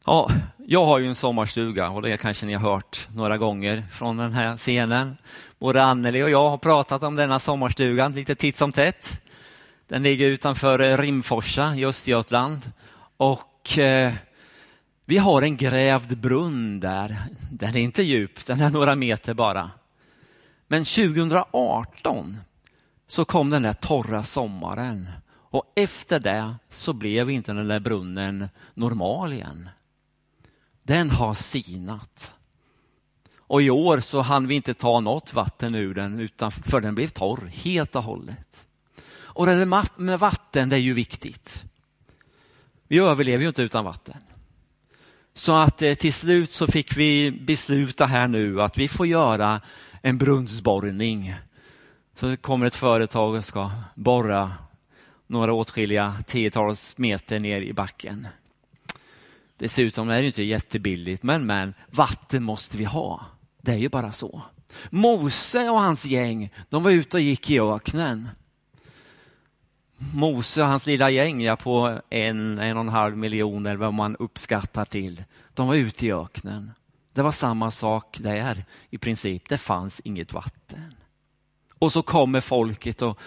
Ja, 0.06 0.32
jag 0.58 0.86
har 0.86 1.00
ju 1.00 1.08
en 1.08 1.16
sommarstuga 1.16 1.90
och 1.90 2.02
det 2.02 2.18
kanske 2.18 2.46
ni 2.46 2.54
har 2.54 2.72
hört 2.72 3.08
några 3.16 3.38
gånger 3.38 3.84
från 3.92 4.18
den 4.18 4.34
här 4.34 4.58
scenen. 4.58 5.18
Både 5.62 5.84
Anneli 5.84 6.24
och 6.24 6.30
jag 6.30 6.50
har 6.50 6.58
pratat 6.58 7.04
om 7.04 7.16
denna 7.16 7.40
sommarstugan 7.40 8.14
lite 8.14 8.36
titt 8.36 8.58
som 8.58 8.72
tätt. 8.72 9.22
Den 9.88 10.04
ligger 10.04 10.28
utanför 10.28 10.80
eh, 10.80 10.98
Rimforsa 10.98 11.76
i 11.76 11.86
Östergötland 11.86 12.72
och 13.18 13.78
eh, 13.78 14.14
Vi 15.06 15.18
har 15.18 15.42
en 15.42 15.58
grävd 15.58 16.18
brunn 16.18 16.80
där. 16.80 17.18
Den 17.52 17.76
är 17.76 17.80
inte 17.80 18.04
djup, 18.04 18.46
den 18.46 18.62
är 18.62 18.70
några 18.70 18.96
meter 18.96 19.34
bara. 19.34 19.72
Men 20.68 20.86
2018 20.86 22.38
så 23.08 23.26
kom 23.26 23.50
den 23.50 23.62
där 23.62 23.74
torra 23.74 24.24
sommaren 24.24 25.10
och 25.32 25.74
efter 25.76 26.20
det 26.20 26.56
så 26.70 26.94
blev 26.94 27.30
inte 27.30 27.54
den 27.54 27.68
där 27.68 27.80
brunnen 27.80 28.50
normal 28.74 29.34
igen. 29.34 29.70
Den 30.84 31.10
har 31.10 31.34
sinat. 31.34 32.34
Och 33.52 33.62
i 33.62 33.70
år 33.70 34.00
så 34.00 34.22
hann 34.22 34.48
vi 34.48 34.56
inte 34.56 34.74
ta 34.74 35.00
något 35.00 35.34
vatten 35.34 35.76
ur 35.76 35.94
den 35.94 36.20
utan 36.20 36.52
för 36.52 36.82
den 36.82 36.96
blev 36.96 37.08
torr 37.08 37.52
helt 37.54 37.96
och 37.96 38.04
hållet. 38.04 38.66
Och 39.14 39.46
det 39.46 39.86
med 39.96 40.20
vatten 40.20 40.70
det 40.70 40.76
är 40.76 40.80
ju 40.80 40.94
viktigt. 40.94 41.64
Vi 42.88 42.98
överlever 42.98 43.42
ju 43.42 43.48
inte 43.48 43.62
utan 43.62 43.86
vatten. 43.86 44.18
Så 45.34 45.56
att 45.56 45.82
eh, 45.82 45.94
till 45.94 46.14
slut 46.14 46.52
så 46.52 46.68
fick 46.68 46.98
vi 46.98 47.32
besluta 47.32 48.06
här 48.06 48.28
nu 48.28 48.62
att 48.62 48.78
vi 48.78 48.88
får 48.88 49.08
göra 49.08 49.62
en 50.02 50.18
brunnsborrning. 50.18 51.36
Så 52.16 52.38
kommer 52.38 52.66
ett 52.66 52.76
företag 52.76 53.36
och 53.36 53.46
ska 53.46 53.72
borra 53.96 54.54
några 55.28 55.54
åtskilliga 55.54 56.16
tiotals 56.28 56.98
meter 56.98 57.40
ner 57.40 57.62
i 57.62 57.74
backen. 57.74 58.28
Dessutom 59.58 60.10
är 60.10 60.22
det 60.22 60.28
inte 60.28 60.44
jättebilligt, 60.44 61.24
men, 61.24 61.46
men 61.46 61.74
vatten 61.90 62.44
måste 62.44 62.78
vi 62.78 62.86
ha. 62.86 63.26
Det 63.62 63.72
är 63.72 63.78
ju 63.78 63.90
bara 63.90 64.12
så. 64.12 64.42
Mose 64.90 65.70
och 65.70 65.80
hans 65.80 66.06
gäng, 66.06 66.54
de 66.70 66.84
var 66.84 66.92
ute 66.92 67.18
och 67.18 67.22
gick 67.22 67.50
i 67.50 67.60
öknen. 67.60 68.30
Mose 70.14 70.62
och 70.62 70.68
hans 70.68 70.86
lilla 70.86 71.10
gäng, 71.10 71.42
ja, 71.42 71.56
på 71.56 72.02
en, 72.10 72.60
en 72.60 72.78
och 72.78 72.84
en 72.84 72.90
halv 72.90 73.18
miljon 73.18 73.66
eller 73.66 73.78
vad 73.78 73.94
man 73.94 74.16
uppskattar 74.16 74.86
till. 74.86 75.24
De 75.54 75.68
var 75.68 75.76
ute 75.76 76.06
i 76.06 76.14
öknen. 76.14 76.72
Det 77.14 77.22
var 77.22 77.32
samma 77.32 77.72
sak 77.72 78.18
där 78.22 78.66
i 78.90 78.98
princip. 78.98 79.50
Det 79.50 79.58
fanns 79.58 80.02
inget 80.04 80.34
vatten. 80.34 80.94
Och 81.80 81.94
så 81.94 82.02
kommer 82.02 82.42
folket 82.42 83.02
och 83.02 83.20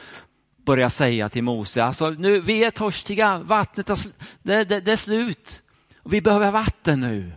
börjar 0.57 0.89
säga 0.89 1.29
till 1.29 1.43
Mose, 1.43 1.85
alltså 1.85 2.11
nu, 2.11 2.41
vi 2.41 2.65
är 2.65 2.71
törstiga, 2.71 3.39
vattnet 3.39 3.91
är, 3.91 3.99
det, 4.43 4.65
det, 4.65 4.81
det 4.81 4.93
är 4.93 4.97
slut. 4.97 5.63
Vi 6.05 6.21
behöver 6.21 6.51
vatten 6.51 7.01
nu. 7.01 7.33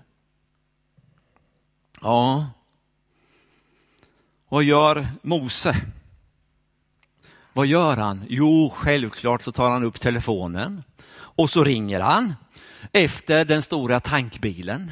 Ja. 2.01 2.49
Vad 4.49 4.63
gör 4.63 5.07
Mose? 5.21 5.75
Vad 7.53 7.65
gör 7.65 7.97
han? 7.97 8.25
Jo, 8.29 8.73
självklart 8.75 9.41
så 9.41 9.51
tar 9.51 9.71
han 9.71 9.83
upp 9.83 9.99
telefonen 9.99 10.83
och 11.17 11.49
så 11.49 11.63
ringer 11.63 11.99
han 11.99 12.35
efter 12.91 13.45
den 13.45 13.61
stora 13.61 13.99
tankbilen. 13.99 14.91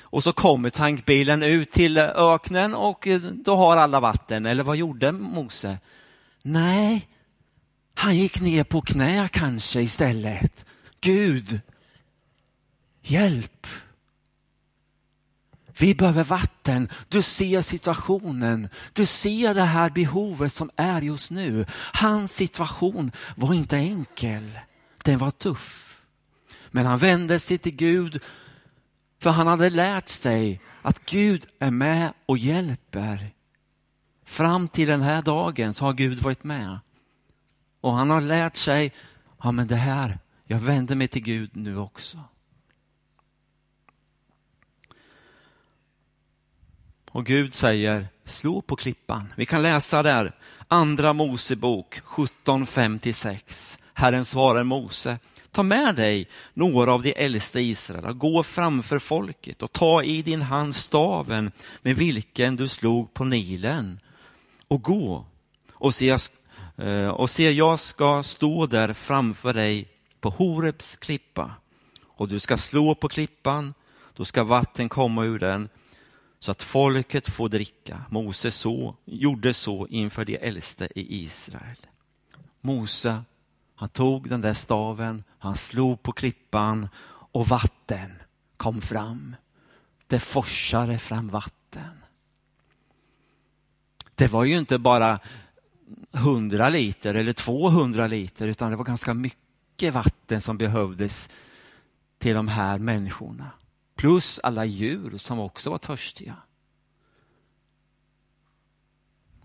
Och 0.00 0.24
så 0.24 0.32
kommer 0.32 0.70
tankbilen 0.70 1.42
ut 1.42 1.72
till 1.72 1.98
öknen 1.98 2.74
och 2.74 3.06
eh, 3.06 3.20
då 3.20 3.56
har 3.56 3.76
alla 3.76 4.00
vatten. 4.00 4.46
Eller 4.46 4.62
vad 4.62 4.76
gjorde 4.76 5.12
Mose? 5.12 5.78
Nej, 6.42 7.08
han 7.94 8.16
gick 8.16 8.40
ner 8.40 8.64
på 8.64 8.80
knä 8.80 9.28
kanske 9.32 9.80
istället. 9.80 10.66
Gud, 11.00 11.60
hjälp! 13.02 13.66
Vi 15.78 15.94
behöver 15.94 16.24
vatten. 16.24 16.88
Du 17.08 17.22
ser 17.22 17.62
situationen. 17.62 18.68
Du 18.92 19.06
ser 19.06 19.54
det 19.54 19.62
här 19.62 19.90
behovet 19.90 20.52
som 20.52 20.70
är 20.76 21.02
just 21.02 21.30
nu. 21.30 21.66
Hans 21.92 22.34
situation 22.34 23.12
var 23.36 23.54
inte 23.54 23.76
enkel. 23.76 24.58
Den 25.04 25.18
var 25.18 25.30
tuff. 25.30 26.02
Men 26.70 26.86
han 26.86 26.98
vände 26.98 27.40
sig 27.40 27.58
till 27.58 27.76
Gud 27.76 28.22
för 29.18 29.30
han 29.30 29.46
hade 29.46 29.70
lärt 29.70 30.08
sig 30.08 30.60
att 30.82 31.10
Gud 31.10 31.46
är 31.58 31.70
med 31.70 32.12
och 32.26 32.38
hjälper. 32.38 33.30
Fram 34.24 34.68
till 34.68 34.88
den 34.88 35.02
här 35.02 35.22
dagen 35.22 35.74
så 35.74 35.84
har 35.84 35.92
Gud 35.92 36.18
varit 36.18 36.44
med. 36.44 36.78
Och 37.80 37.92
han 37.92 38.10
har 38.10 38.20
lärt 38.20 38.56
sig, 38.56 38.92
ja 39.42 39.52
men 39.52 39.66
det 39.66 39.76
här, 39.76 40.18
jag 40.44 40.58
vänder 40.58 40.94
mig 40.94 41.08
till 41.08 41.22
Gud 41.22 41.50
nu 41.56 41.78
också. 41.78 42.24
Och 47.16 47.24
Gud 47.24 47.54
säger, 47.54 48.06
slå 48.24 48.62
på 48.62 48.76
klippan. 48.76 49.32
Vi 49.36 49.46
kan 49.46 49.62
läsa 49.62 50.02
där, 50.02 50.32
andra 50.68 51.12
Mosebok 51.12 52.00
17.5-6. 52.00 53.78
Herren 53.94 54.24
svarar 54.24 54.64
Mose, 54.64 55.18
ta 55.50 55.62
med 55.62 55.94
dig 55.94 56.28
några 56.54 56.92
av 56.92 57.02
de 57.02 57.14
äldsta 57.24 57.60
Israel 57.60 58.04
och 58.04 58.18
gå 58.18 58.42
framför 58.42 58.98
folket 58.98 59.62
och 59.62 59.72
ta 59.72 60.02
i 60.02 60.22
din 60.22 60.42
hand 60.42 60.74
staven 60.74 61.52
med 61.82 61.96
vilken 61.96 62.56
du 62.56 62.68
slog 62.68 63.14
på 63.14 63.24
Nilen 63.24 64.00
och 64.68 64.82
gå 64.82 65.26
och 65.74 65.94
se, 65.94 66.16
eh, 66.76 67.08
och 67.08 67.30
se 67.30 67.50
jag 67.50 67.78
ska 67.78 68.22
stå 68.22 68.66
där 68.66 68.92
framför 68.92 69.52
dig 69.54 69.88
på 70.20 70.30
Horebs 70.30 70.96
klippa 70.96 71.50
och 72.04 72.28
du 72.28 72.38
ska 72.38 72.56
slå 72.56 72.94
på 72.94 73.08
klippan, 73.08 73.74
då 74.16 74.24
ska 74.24 74.44
vatten 74.44 74.88
komma 74.88 75.24
ur 75.24 75.38
den 75.38 75.68
så 76.38 76.50
att 76.50 76.62
folket 76.62 77.28
får 77.28 77.48
dricka. 77.48 78.04
Mose 78.10 78.50
så, 78.50 78.96
gjorde 79.04 79.54
så 79.54 79.86
inför 79.86 80.24
de 80.24 80.36
äldste 80.36 80.88
i 80.94 81.24
Israel. 81.24 81.86
Mose, 82.60 83.22
han 83.74 83.88
tog 83.88 84.28
den 84.28 84.40
där 84.40 84.54
staven, 84.54 85.24
han 85.38 85.56
slog 85.56 86.02
på 86.02 86.12
klippan 86.12 86.88
och 87.08 87.48
vatten 87.48 88.12
kom 88.56 88.80
fram. 88.80 89.36
Det 90.06 90.20
forsade 90.20 90.98
fram 90.98 91.28
vatten. 91.28 92.04
Det 94.14 94.28
var 94.28 94.44
ju 94.44 94.58
inte 94.58 94.78
bara 94.78 95.20
100 96.12 96.68
liter 96.68 97.14
eller 97.14 97.32
200 97.32 98.06
liter 98.06 98.48
utan 98.48 98.70
det 98.70 98.76
var 98.76 98.84
ganska 98.84 99.14
mycket 99.14 99.94
vatten 99.94 100.40
som 100.40 100.58
behövdes 100.58 101.30
till 102.18 102.34
de 102.34 102.48
här 102.48 102.78
människorna. 102.78 103.50
Plus 103.96 104.40
alla 104.42 104.64
djur 104.64 105.18
som 105.18 105.40
också 105.40 105.70
var 105.70 105.78
törstiga. 105.78 106.36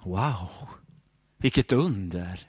Wow, 0.03 0.49
vilket 1.37 1.71
under! 1.71 2.47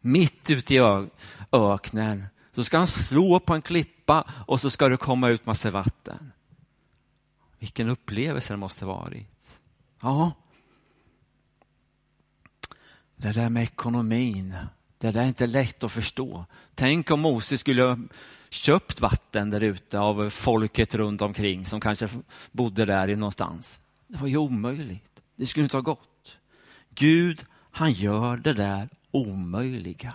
Mitt 0.00 0.50
ute 0.50 0.74
i 0.74 1.06
öknen 1.52 2.26
så 2.52 2.64
ska 2.64 2.78
han 2.78 2.86
slå 2.86 3.40
på 3.40 3.54
en 3.54 3.62
klippa 3.62 4.32
och 4.46 4.60
så 4.60 4.70
ska 4.70 4.88
det 4.88 4.96
komma 4.96 5.28
ut 5.28 5.46
massa 5.46 5.70
vatten. 5.70 6.32
Vilken 7.58 7.88
upplevelse 7.88 8.52
det 8.52 8.56
måste 8.56 8.84
varit. 8.84 9.58
Ja. 10.00 10.32
Det 13.16 13.32
där 13.32 13.48
med 13.48 13.62
ekonomin, 13.62 14.56
det 14.98 15.10
där 15.10 15.20
är 15.20 15.26
inte 15.26 15.46
lätt 15.46 15.84
att 15.84 15.92
förstå. 15.92 16.44
Tänk 16.74 17.10
om 17.10 17.20
Moses 17.20 17.60
skulle 17.60 17.98
köpt 18.64 19.00
vatten 19.00 19.50
där 19.50 19.60
ute 19.60 19.98
av 19.98 20.30
folket 20.30 20.94
runt 20.94 21.22
omkring 21.22 21.66
som 21.66 21.80
kanske 21.80 22.08
bodde 22.52 22.84
där 22.84 23.16
någonstans. 23.16 23.80
Det 24.06 24.18
var 24.18 24.28
ju 24.28 24.36
omöjligt. 24.36 25.22
Det 25.36 25.46
skulle 25.46 25.64
inte 25.64 25.76
ha 25.76 25.82
gått. 25.82 26.36
Gud, 26.94 27.44
han 27.70 27.92
gör 27.92 28.36
det 28.36 28.52
där 28.52 28.88
omöjliga. 29.10 30.12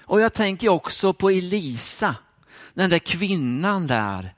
Och 0.00 0.20
jag 0.20 0.32
tänker 0.32 0.68
också 0.68 1.12
på 1.12 1.30
Elisa, 1.30 2.16
den 2.74 2.90
där 2.90 2.98
kvinnan 2.98 3.86
där. 3.86 4.34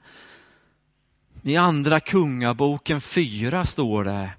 I 1.41 1.57
andra 1.57 1.99
kungaboken 1.99 3.01
4 3.01 3.65
står 3.65 4.03
det, 4.03 4.29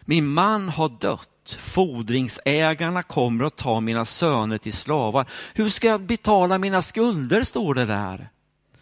min 0.00 0.26
man 0.26 0.68
har 0.68 0.88
dött 0.88 1.39
Fordringsägarna 1.54 3.02
kommer 3.02 3.44
att 3.44 3.56
ta 3.56 3.80
mina 3.80 4.04
söner 4.04 4.58
till 4.58 4.72
slavar. 4.72 5.26
Hur 5.54 5.68
ska 5.68 5.88
jag 5.88 6.00
betala 6.00 6.58
mina 6.58 6.82
skulder, 6.82 7.42
står 7.42 7.74
det 7.74 7.86
där. 7.86 8.28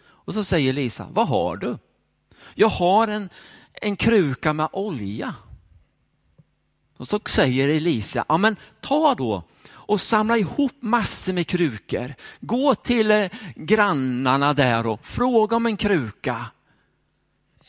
Och 0.01 0.33
så 0.33 0.43
säger 0.43 0.73
Lisa, 0.73 1.07
vad 1.11 1.27
har 1.27 1.57
du? 1.57 1.77
Jag 2.55 2.67
har 2.67 3.07
en, 3.07 3.29
en 3.73 3.95
kruka 3.95 4.53
med 4.53 4.69
olja. 4.71 5.35
Och 6.97 7.07
så 7.07 7.19
säger 7.25 7.69
Elisa, 7.69 8.25
ja 8.27 8.37
men 8.37 8.55
ta 8.81 9.15
då 9.15 9.43
och 9.69 10.01
samla 10.01 10.37
ihop 10.37 10.75
massor 10.79 11.33
med 11.33 11.47
krukor. 11.47 12.13
Gå 12.39 12.75
till 12.75 13.11
eh, 13.11 13.29
grannarna 13.55 14.53
där 14.53 14.87
och 14.87 15.05
fråga 15.05 15.55
om 15.55 15.65
en 15.65 15.77
kruka 15.77 16.45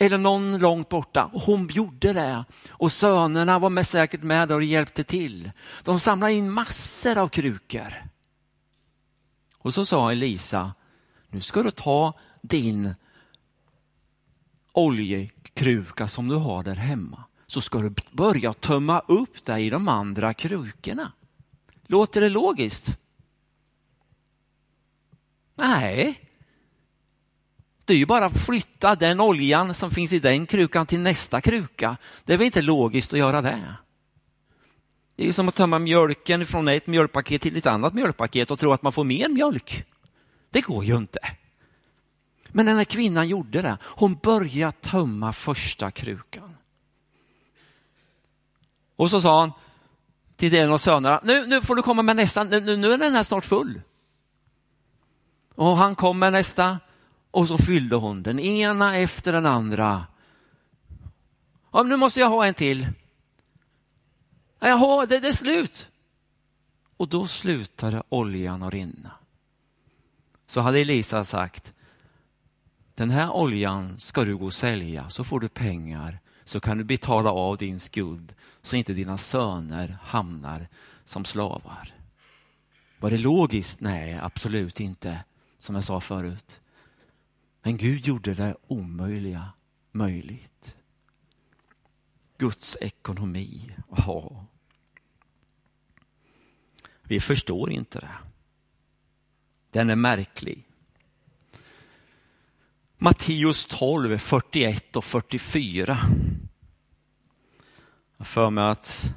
eller 0.00 0.18
någon 0.18 0.58
långt 0.58 0.88
borta. 0.88 1.30
Och 1.32 1.40
hon 1.40 1.68
gjorde 1.68 2.12
det. 2.12 2.44
Och 2.70 2.92
sönerna 2.92 3.58
var 3.58 3.70
med 3.70 3.86
säkert 3.86 4.22
med 4.22 4.48
där 4.48 4.54
och 4.54 4.62
hjälpte 4.62 5.04
till. 5.04 5.50
De 5.84 6.00
samlade 6.00 6.32
in 6.32 6.52
massor 6.52 7.18
av 7.18 7.28
krukor. 7.28 7.94
Och 9.58 9.74
så 9.74 9.84
sa 9.84 10.12
Elisa, 10.12 10.74
nu 11.28 11.40
ska 11.40 11.62
du 11.62 11.70
ta 11.70 12.18
din 12.42 12.94
oljekruka 14.72 16.08
som 16.08 16.28
du 16.28 16.34
har 16.34 16.62
där 16.62 16.74
hemma. 16.74 17.24
Så 17.46 17.60
ska 17.60 17.78
du 17.78 17.94
börja 18.12 18.52
tömma 18.52 19.00
upp 19.00 19.44
dig 19.44 19.66
i 19.66 19.70
de 19.70 19.88
andra 19.88 20.34
krukorna. 20.34 21.12
Låter 21.86 22.20
det 22.20 22.28
logiskt? 22.28 22.98
Nej, 25.54 26.29
det 27.90 27.94
är 27.94 27.98
ju 27.98 28.06
bara 28.06 28.26
att 28.26 28.44
flytta 28.44 28.94
den 28.94 29.20
oljan 29.20 29.74
som 29.74 29.90
finns 29.90 30.12
i 30.12 30.18
den 30.18 30.46
krukan 30.46 30.86
till 30.86 31.00
nästa 31.00 31.40
kruka. 31.40 31.96
Det 32.24 32.32
är 32.32 32.36
väl 32.36 32.44
inte 32.44 32.62
logiskt 32.62 33.12
att 33.12 33.18
göra 33.18 33.42
det? 33.42 33.74
Det 35.16 35.22
är 35.22 35.26
ju 35.26 35.32
som 35.32 35.48
att 35.48 35.54
tömma 35.54 35.78
mjölken 35.78 36.46
från 36.46 36.68
ett 36.68 36.86
mjölkpaket 36.86 37.42
till 37.42 37.56
ett 37.56 37.66
annat 37.66 37.94
mjölkpaket 37.94 38.50
och 38.50 38.58
tro 38.58 38.72
att 38.72 38.82
man 38.82 38.92
får 38.92 39.04
mer 39.04 39.28
mjölk. 39.28 39.84
Det 40.50 40.60
går 40.60 40.84
ju 40.84 40.96
inte. 40.96 41.18
Men 42.48 42.66
den 42.66 42.76
här 42.76 42.84
kvinnan 42.84 43.28
gjorde 43.28 43.62
det. 43.62 43.78
Hon 43.82 44.14
började 44.14 44.72
tömma 44.72 45.32
första 45.32 45.90
krukan. 45.90 46.56
Och 48.96 49.10
så 49.10 49.20
sa 49.20 49.40
han 49.40 49.52
till 50.36 50.54
en 50.54 50.72
av 50.72 50.78
sönerna, 50.78 51.20
nu, 51.24 51.46
nu 51.46 51.62
får 51.62 51.76
du 51.76 51.82
komma 51.82 52.02
med 52.02 52.16
nästa, 52.16 52.44
nu, 52.44 52.76
nu 52.76 52.92
är 52.92 52.98
den 52.98 53.14
här 53.14 53.22
snart 53.22 53.44
full. 53.44 53.80
Och 55.54 55.76
han 55.76 55.94
kom 55.94 56.18
med 56.18 56.32
nästa 56.32 56.78
och 57.30 57.48
så 57.48 57.58
fyllde 57.58 57.96
hon 57.96 58.22
den 58.22 58.38
ena 58.38 58.96
efter 58.96 59.32
den 59.32 59.46
andra. 59.46 60.06
Ja, 61.72 61.82
nu 61.82 61.96
måste 61.96 62.20
jag 62.20 62.28
ha 62.28 62.46
en 62.46 62.54
till. 62.54 62.86
Jaha, 64.60 65.06
det, 65.06 65.20
det 65.20 65.28
är 65.28 65.32
slut. 65.32 65.88
Och 66.96 67.08
då 67.08 67.26
slutade 67.26 68.02
oljan 68.08 68.62
att 68.62 68.72
rinna. 68.72 69.10
Så 70.46 70.60
hade 70.60 70.78
Elisa 70.78 71.24
sagt, 71.24 71.72
den 72.94 73.10
här 73.10 73.30
oljan 73.30 73.98
ska 73.98 74.24
du 74.24 74.36
gå 74.36 74.44
och 74.44 74.54
sälja 74.54 75.10
så 75.10 75.24
får 75.24 75.40
du 75.40 75.48
pengar 75.48 76.18
så 76.44 76.60
kan 76.60 76.78
du 76.78 76.84
betala 76.84 77.30
av 77.30 77.56
din 77.56 77.80
skuld 77.80 78.34
så 78.62 78.76
inte 78.76 78.92
dina 78.92 79.18
söner 79.18 79.98
hamnar 80.02 80.68
som 81.04 81.24
slavar. 81.24 81.94
Var 82.98 83.10
det 83.10 83.18
logiskt? 83.18 83.80
Nej, 83.80 84.18
absolut 84.22 84.80
inte, 84.80 85.24
som 85.58 85.74
jag 85.74 85.84
sa 85.84 86.00
förut. 86.00 86.60
Men 87.62 87.76
Gud 87.76 88.06
gjorde 88.06 88.34
det 88.34 88.56
omöjliga 88.66 89.52
möjligt. 89.92 90.76
Guds 92.38 92.76
ekonomi. 92.80 93.76
Aha. 93.90 94.46
Vi 97.02 97.20
förstår 97.20 97.70
inte 97.70 98.00
det. 98.00 98.16
Den 99.70 99.90
är 99.90 99.96
märklig. 99.96 100.66
Matteus 102.98 103.66
12, 103.66 104.18
41 104.18 104.96
och 104.96 105.04
44. 105.04 105.98
Jag 108.16 108.26
för 108.26 108.50
mig 108.50 108.64
att 108.64 109.14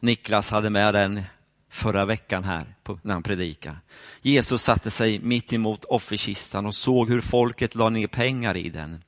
Niklas 0.00 0.50
hade 0.50 0.70
med 0.70 0.94
den 0.94 1.22
förra 1.70 2.04
veckan 2.04 2.44
här 2.44 2.74
när 3.02 3.12
han 3.12 3.22
predikade. 3.22 3.76
Jesus 4.22 4.62
satte 4.62 4.90
sig 4.90 5.18
mitt 5.18 5.52
emot 5.52 5.84
offerkistan 5.84 6.66
och 6.66 6.74
såg 6.74 7.08
hur 7.08 7.20
folket 7.20 7.74
la 7.74 7.88
ner 7.88 8.06
pengar 8.06 8.56
i 8.56 8.70
den. 8.70 9.02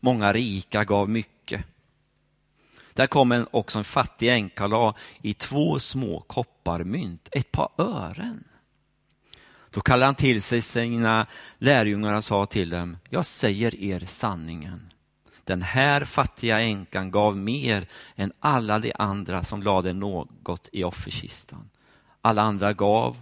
Många 0.00 0.32
rika 0.32 0.84
gav 0.84 1.08
mycket. 1.08 1.64
Där 2.92 3.06
kom 3.06 3.32
en, 3.32 3.46
också 3.50 3.78
en 3.78 3.84
fattig 3.84 4.28
änka 4.28 4.64
och 4.64 4.70
la 4.70 4.94
i 5.22 5.34
två 5.34 5.78
små 5.78 6.20
kopparmynt, 6.20 7.28
ett 7.32 7.52
par 7.52 7.68
ören. 7.78 8.44
Då 9.70 9.80
kallade 9.80 10.04
han 10.04 10.14
till 10.14 10.42
sig 10.42 10.60
sina 10.60 11.26
lärjungar 11.58 12.14
och 12.14 12.24
sa 12.24 12.46
till 12.46 12.70
dem, 12.70 12.96
jag 13.10 13.26
säger 13.26 13.74
er 13.74 14.00
sanningen. 14.00 14.90
Den 15.44 15.62
här 15.62 16.04
fattiga 16.04 16.60
änkan 16.60 17.10
gav 17.10 17.36
mer 17.36 17.86
än 18.16 18.32
alla 18.40 18.78
de 18.78 18.92
andra 18.98 19.44
som 19.44 19.62
lade 19.62 19.92
något 19.92 20.68
i 20.72 20.84
offerkistan. 20.84 21.70
Alla 22.26 22.42
andra 22.42 22.72
gav 22.72 23.20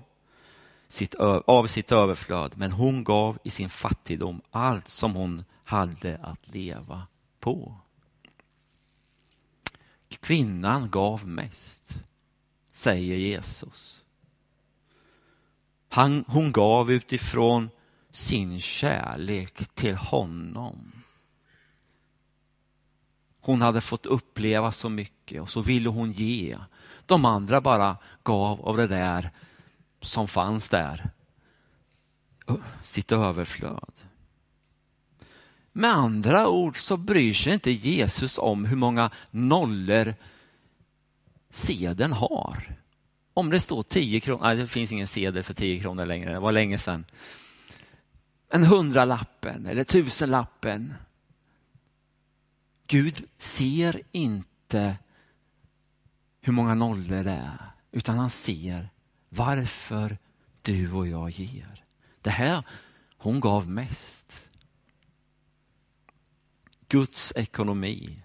sitt, 0.88 1.14
av 1.14 1.66
sitt 1.66 1.92
överflöd, 1.92 2.52
men 2.56 2.73
hon 2.73 3.04
gav 3.04 3.38
i 3.44 3.50
sin 3.50 3.71
fattigdom 3.71 4.40
allt 4.50 4.88
som 4.88 5.14
hon 5.14 5.44
hade 5.64 6.18
att 6.23 6.49
leva 6.49 7.06
på. 7.40 7.75
Kvinnan 10.09 10.90
gav 10.90 11.27
mest, 11.29 11.98
säger 12.72 13.16
Jesus. 13.16 14.05
Han, 15.88 16.24
hon 16.29 16.53
gav 16.53 16.92
utifrån 16.92 17.70
sin 18.11 18.61
kärlek 18.61 19.74
till 19.74 19.96
honom. 19.96 20.92
Hon 23.40 23.62
hade 23.62 23.81
fått 23.81 24.07
uppleva 24.07 24.72
så 24.72 24.88
mycket 24.88 25.42
och 25.42 25.50
så 25.50 25.61
ville 25.61 25.88
hon 25.88 26.12
ge. 26.12 26.59
De 27.07 27.25
andra 27.25 27.61
bara 27.61 27.97
gav 28.23 28.61
av 28.61 28.77
det 28.77 28.87
där 28.87 29.31
som 30.01 30.29
fanns 30.29 30.69
där. 30.69 31.11
Sitt 32.83 33.12
överflöd. 33.12 33.93
Med 35.73 35.91
andra 35.91 36.49
ord 36.49 36.77
så 36.77 36.97
bryr 36.97 37.33
sig 37.33 37.53
inte 37.53 37.71
Jesus 37.71 38.38
om 38.38 38.65
hur 38.65 38.77
många 38.77 39.11
nollor 39.31 40.15
sedeln 41.51 42.12
har. 42.12 42.77
Om 43.35 43.51
det 43.51 43.61
står 43.61 43.83
10 43.83 44.21
kronor, 44.21 44.43
nej 44.43 44.57
det 44.57 44.67
finns 44.67 44.93
ingen 44.93 45.07
sedel 45.07 45.43
för 45.43 45.55
10 45.55 45.81
kronor 45.81 46.07
längre, 46.07 46.33
det 46.33 46.38
var 46.38 46.53
länge 46.53 46.79
sedan. 46.79 47.05
En 48.49 48.65
hundralappen 48.65 49.67
eller 49.67 49.85
tusenlappen. 49.85 50.95
Gud 52.87 53.25
ser 53.38 54.03
inte 54.12 54.97
hur 56.44 56.52
många 56.52 56.74
nollor 56.74 57.24
det 57.24 57.31
är, 57.31 57.70
utan 57.92 58.18
han 58.18 58.31
ser 58.31 58.88
varför 59.28 60.18
du 60.62 60.92
och 60.92 61.07
jag 61.09 61.31
ger. 61.31 61.85
Det 62.20 62.31
här, 62.31 62.62
hon 63.16 63.40
gav 63.40 63.68
mest. 63.68 64.44
Guds 66.88 67.33
ekonomi. 67.37 68.22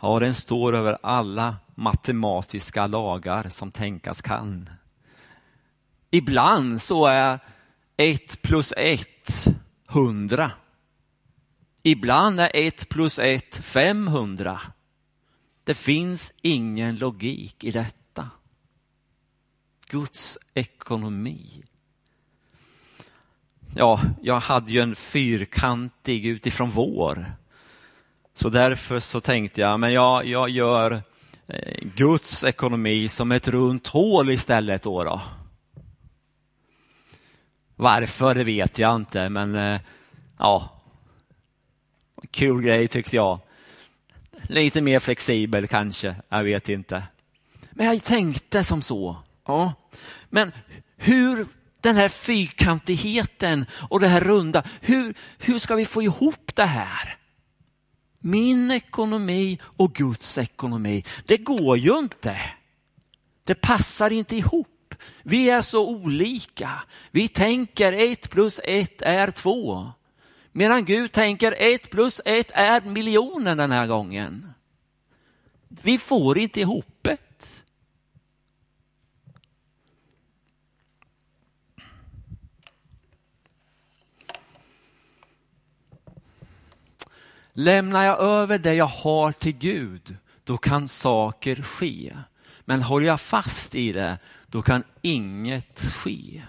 Ja, 0.00 0.18
den 0.18 0.34
står 0.34 0.76
över 0.76 0.98
alla 1.02 1.56
matematiska 1.74 2.86
lagar 2.86 3.48
som 3.48 3.72
tänkas 3.72 4.22
kan. 4.22 4.70
Ibland 6.10 6.82
så 6.82 7.06
är 7.06 7.38
ett 7.96 8.42
plus 8.42 8.72
ett 8.76 9.46
hundra. 9.86 10.50
Ibland 11.82 12.40
är 12.40 12.50
ett 12.54 12.88
plus 12.88 13.18
ett 13.18 13.56
femhundra. 13.56 14.60
Det 15.64 15.74
finns 15.74 16.32
ingen 16.42 16.96
logik 16.96 17.64
i 17.64 17.70
detta. 17.70 18.30
Guds 19.86 20.38
ekonomi. 20.54 21.62
Ja, 23.74 24.00
jag 24.22 24.40
hade 24.40 24.72
ju 24.72 24.80
en 24.80 24.94
fyrkantig 24.94 26.26
utifrån 26.26 26.70
vår. 26.70 27.32
Så 28.34 28.48
därför 28.48 29.00
så 29.00 29.20
tänkte 29.20 29.60
jag, 29.60 29.80
men 29.80 29.92
jag, 29.92 30.26
jag 30.26 30.48
gör 30.48 31.02
eh, 31.46 31.88
Guds 31.94 32.44
ekonomi 32.44 33.08
som 33.08 33.32
ett 33.32 33.48
runt 33.48 33.86
hål 33.86 34.30
istället 34.30 34.82
då. 34.82 35.04
då. 35.04 35.20
Varför 37.76 38.34
det 38.34 38.44
vet 38.44 38.78
jag 38.78 38.96
inte, 38.96 39.28
men 39.28 39.54
eh, 39.54 39.80
ja, 40.38 40.82
kul 42.30 42.62
grej 42.62 42.88
tyckte 42.88 43.16
jag. 43.16 43.40
Lite 44.42 44.80
mer 44.80 45.00
flexibel 45.00 45.68
kanske, 45.68 46.16
jag 46.28 46.44
vet 46.44 46.68
inte. 46.68 47.02
Men 47.70 47.86
jag 47.86 48.04
tänkte 48.04 48.64
som 48.64 48.82
så. 48.82 49.16
Ja. 49.46 49.74
Men 50.30 50.52
hur 50.96 51.46
den 51.80 51.96
här 51.96 52.08
fyrkantigheten 52.08 53.66
och 53.90 54.00
det 54.00 54.08
här 54.08 54.20
runda, 54.20 54.62
hur, 54.80 55.14
hur 55.38 55.58
ska 55.58 55.74
vi 55.74 55.86
få 55.86 56.02
ihop 56.02 56.50
det 56.54 56.64
här? 56.64 57.16
Min 58.18 58.70
ekonomi 58.70 59.58
och 59.62 59.94
Guds 59.94 60.38
ekonomi, 60.38 61.04
det 61.26 61.36
går 61.36 61.78
ju 61.78 61.98
inte. 61.98 62.36
Det 63.44 63.54
passar 63.54 64.10
inte 64.10 64.36
ihop. 64.36 64.94
Vi 65.22 65.50
är 65.50 65.60
så 65.60 65.88
olika. 65.88 66.70
Vi 67.10 67.28
tänker 67.28 67.92
ett 67.92 68.30
plus 68.30 68.60
ett 68.64 69.02
är 69.02 69.30
två. 69.30 69.92
Medan 70.52 70.84
Gud 70.84 71.12
tänker 71.12 71.54
ett 71.58 71.90
plus 71.90 72.20
ett 72.24 72.50
är 72.54 72.80
miljonen 72.80 73.56
den 73.56 73.72
här 73.72 73.86
gången. 73.86 74.52
Vi 75.68 75.98
får 75.98 76.38
inte 76.38 76.60
ihop 76.60 76.98
det. 77.02 77.62
Lämnar 87.52 88.04
jag 88.04 88.20
över 88.20 88.58
det 88.58 88.74
jag 88.74 88.86
har 88.86 89.32
till 89.32 89.58
Gud, 89.58 90.16
då 90.44 90.58
kan 90.58 90.88
saker 90.88 91.62
ske. 91.62 92.16
Men 92.64 92.82
håller 92.82 93.06
jag 93.06 93.20
fast 93.20 93.74
i 93.74 93.92
det, 93.92 94.18
då 94.46 94.62
kan 94.62 94.82
inget 95.02 95.80
ske. 95.80 96.42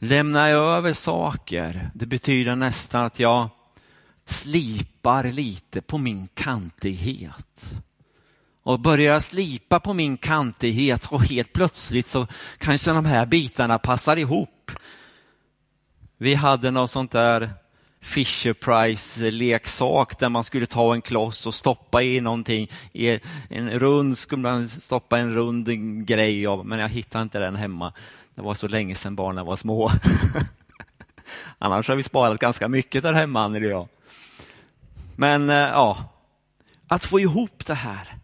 Lämnar 0.00 0.48
jag 0.48 0.74
över 0.74 0.92
saker, 0.92 1.90
det 1.94 2.06
betyder 2.06 2.56
nästan 2.56 3.04
att 3.04 3.18
jag 3.18 3.48
slipar 4.24 5.24
lite 5.24 5.80
på 5.80 5.98
min 5.98 6.28
kantighet. 6.34 7.74
och 8.62 8.80
börjar 8.80 9.12
jag 9.12 9.22
slipa 9.22 9.80
på 9.80 9.94
min 9.94 10.16
kantighet 10.16 11.06
och 11.06 11.24
helt 11.24 11.52
plötsligt 11.52 12.06
så 12.06 12.26
kanske 12.58 12.90
de 12.90 13.04
här 13.04 13.26
bitarna 13.26 13.78
passar 13.78 14.16
ihop. 14.16 14.70
Vi 16.18 16.34
hade 16.34 16.70
något 16.70 16.90
sånt 16.90 17.12
där 17.12 17.50
Fisher 18.00 18.52
Price 18.52 19.30
leksak 19.30 20.18
där 20.18 20.28
man 20.28 20.44
skulle 20.44 20.66
ta 20.66 20.94
en 20.94 21.02
kloss 21.02 21.46
och 21.46 21.54
stoppa 21.54 22.02
i 22.02 22.20
någonting. 22.20 22.70
I 22.92 23.20
en 23.50 23.70
rund 23.70 24.18
skulle 24.18 24.42
man 24.42 24.68
stoppa 24.68 25.18
en 25.18 25.34
rund 25.34 25.66
grej 26.06 26.46
av, 26.46 26.66
men 26.66 26.78
jag 26.78 26.88
hittade 26.88 27.22
inte 27.22 27.38
den 27.38 27.56
hemma. 27.56 27.92
Det 28.38 28.44
var 28.44 28.54
så 28.54 28.68
länge 28.68 28.94
sedan 28.94 29.16
barnen 29.16 29.46
var 29.46 29.56
små. 29.56 29.90
Annars 31.58 31.88
har 31.88 31.96
vi 31.96 32.02
sparat 32.02 32.40
ganska 32.40 32.68
mycket 32.68 33.02
där 33.02 33.12
hemma, 33.12 33.42
Anneli 33.42 33.66
och 33.66 33.70
jag. 33.70 33.88
Men 35.16 35.50
eh, 35.50 35.56
ja, 35.56 36.04
att 36.88 37.04
få 37.04 37.20
ihop 37.20 37.66
det 37.66 37.74
här. 37.74 38.18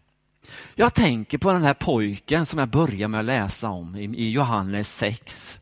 Jag 0.75 0.93
tänker 0.93 1.37
på 1.37 1.53
den 1.53 1.63
här 1.63 1.73
pojken 1.73 2.45
som 2.45 2.59
jag 2.59 2.69
började 2.69 3.07
med 3.07 3.19
att 3.19 3.25
läsa 3.25 3.69
om 3.69 3.95
i 3.95 4.29
Johannes 4.29 4.95
6. 4.95 5.59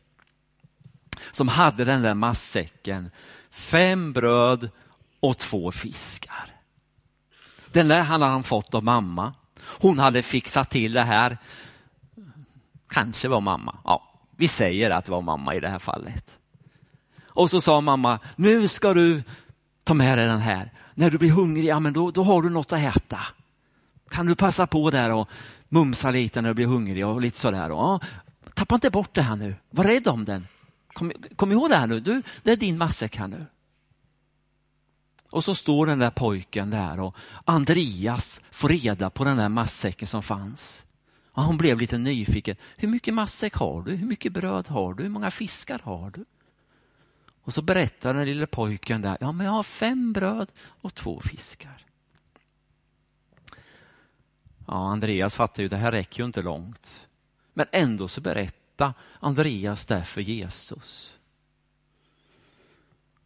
Som 1.31 1.47
hade 1.47 1.85
den 1.85 2.01
där 2.01 2.13
massäcken, 2.13 3.11
fem 3.51 4.13
bröd 4.13 4.69
och 5.19 5.37
två 5.37 5.71
fiskar. 5.71 6.45
Den 7.71 7.87
där 7.87 8.01
hade 8.01 8.25
han 8.25 8.43
fått 8.43 8.73
av 8.73 8.83
mamma. 8.83 9.33
Hon 9.63 9.99
hade 9.99 10.23
fixat 10.23 10.69
till 10.69 10.93
det 10.93 11.03
här. 11.03 11.37
Kanske 12.89 13.27
var 13.27 13.41
mamma. 13.41 13.77
Ja, 13.83 14.12
vi 14.37 14.47
säger 14.47 14.91
att 14.91 15.05
det 15.05 15.11
var 15.11 15.21
mamma 15.21 15.55
i 15.55 15.59
det 15.59 15.69
här 15.69 15.79
fallet. 15.79 16.39
Och 17.25 17.49
så 17.49 17.61
sa 17.61 17.81
mamma, 17.81 18.19
nu 18.35 18.67
ska 18.67 18.93
du 18.93 19.23
ta 19.83 19.93
med 19.93 20.17
dig 20.17 20.27
den 20.27 20.39
här. 20.39 20.71
När 20.93 21.09
du 21.09 21.17
blir 21.17 21.31
hungrig, 21.31 21.65
ja, 21.65 21.79
men 21.79 21.93
då, 21.93 22.11
då 22.11 22.23
har 22.23 22.41
du 22.41 22.49
något 22.49 22.73
att 22.73 22.95
äta. 22.95 23.19
Kan 24.09 24.25
du 24.25 24.35
passa 24.35 24.67
på 24.67 24.89
där 24.89 25.09
och 25.09 25.29
mumsa 25.69 26.11
lite 26.11 26.41
när 26.41 26.49
du 26.49 26.55
blir 26.55 26.65
hungrig 26.65 27.07
och 27.07 27.21
lite 27.21 27.39
sådär. 27.39 27.69
Ja, 27.69 27.99
tappa 28.53 28.75
inte 28.75 28.89
bort 28.89 29.13
det 29.13 29.21
här 29.21 29.35
nu, 29.35 29.55
var 29.69 29.83
rädd 29.83 30.07
om 30.07 30.25
den. 30.25 30.47
Kom, 30.93 31.11
kom 31.35 31.51
ihåg 31.51 31.69
det 31.69 31.75
här 31.75 31.87
nu, 31.87 31.99
du, 31.99 32.21
det 32.43 32.51
är 32.51 32.55
din 32.55 32.77
matsäck 32.77 33.17
här 33.17 33.27
nu. 33.27 33.45
Och 35.29 35.43
så 35.43 35.55
står 35.55 35.85
den 35.85 35.99
där 35.99 36.09
pojken 36.09 36.69
där 36.69 36.99
och 36.99 37.15
Andreas 37.45 38.41
får 38.51 38.69
reda 38.69 39.09
på 39.09 39.23
den 39.23 39.37
där 39.37 39.49
matsäcken 39.49 40.07
som 40.07 40.23
fanns. 40.23 40.85
Och 41.33 41.43
hon 41.43 41.57
blev 41.57 41.79
lite 41.79 41.97
nyfiken. 41.97 42.55
Hur 42.75 42.87
mycket 42.87 43.13
matsäck 43.13 43.53
har 43.53 43.81
du? 43.81 43.95
Hur 43.95 44.07
mycket 44.07 44.33
bröd 44.33 44.67
har 44.67 44.93
du? 44.93 45.03
Hur 45.03 45.09
många 45.09 45.31
fiskar 45.31 45.79
har 45.83 46.09
du? 46.09 46.25
Och 47.43 47.53
så 47.53 47.61
berättar 47.61 48.13
den 48.13 48.25
lille 48.25 48.47
pojken 48.47 49.01
där, 49.01 49.17
ja 49.19 49.31
men 49.31 49.45
jag 49.45 49.53
har 49.53 49.63
fem 49.63 50.13
bröd 50.13 50.51
och 50.59 50.95
två 50.95 51.21
fiskar. 51.21 51.85
Ja, 54.67 54.91
Andreas 54.91 55.35
fattar 55.35 55.63
ju, 55.63 55.69
det 55.69 55.77
här 55.77 55.91
räcker 55.91 56.19
ju 56.19 56.25
inte 56.25 56.41
långt. 56.41 57.07
Men 57.53 57.65
ändå 57.71 58.07
så 58.07 58.21
berättar 58.21 58.93
Andreas 59.19 59.85
det 59.85 60.03
för 60.03 60.21
Jesus. 60.21 61.15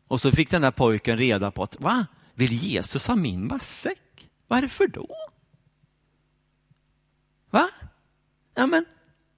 Och 0.07 0.21
så 0.21 0.31
fick 0.31 0.51
den 0.51 0.61
där 0.61 0.71
pojken 0.71 1.17
reda 1.17 1.51
på 1.51 1.63
att, 1.63 1.79
va? 1.79 2.05
Vill 2.33 2.53
Jesus 2.53 3.07
ha 3.07 3.15
min 3.15 3.47
matsäck? 3.47 4.29
Varför 4.47 4.87
då? 4.87 5.07
Va? 7.49 7.69
Ja 8.57 8.67
men, 8.67 8.85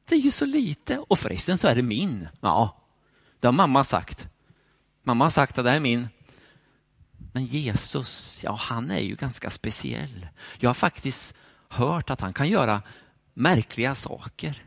det 0.06 0.16
är 0.16 0.20
ju 0.20 0.32
så 0.32 0.46
lite. 0.46 0.98
Och 0.98 1.20
förresten 1.20 1.58
så 1.58 1.68
är 1.68 1.76
det 1.76 1.82
min. 1.82 2.28
Ja, 2.42 2.84
det 3.40 3.48
har 3.48 3.54
mamma 3.54 3.84
sagt. 3.84 4.28
Mamma 5.04 5.26
har 5.26 5.30
sagt 5.30 5.58
att 5.58 5.66
det 5.66 5.72
är 5.72 5.80
min. 5.80 6.08
Men 7.34 7.46
Jesus, 7.46 8.42
ja 8.44 8.56
han 8.56 8.92
är 8.92 9.00
ju 9.00 9.16
ganska 9.16 9.50
speciell. 9.50 10.28
Jag 10.58 10.70
har 10.70 10.74
faktiskt 10.74 11.36
hört 11.68 12.10
att 12.10 12.22
han 12.22 12.34
kan 12.34 12.50
göra 12.50 12.82
märkliga 13.34 13.96
saker. 13.96 14.64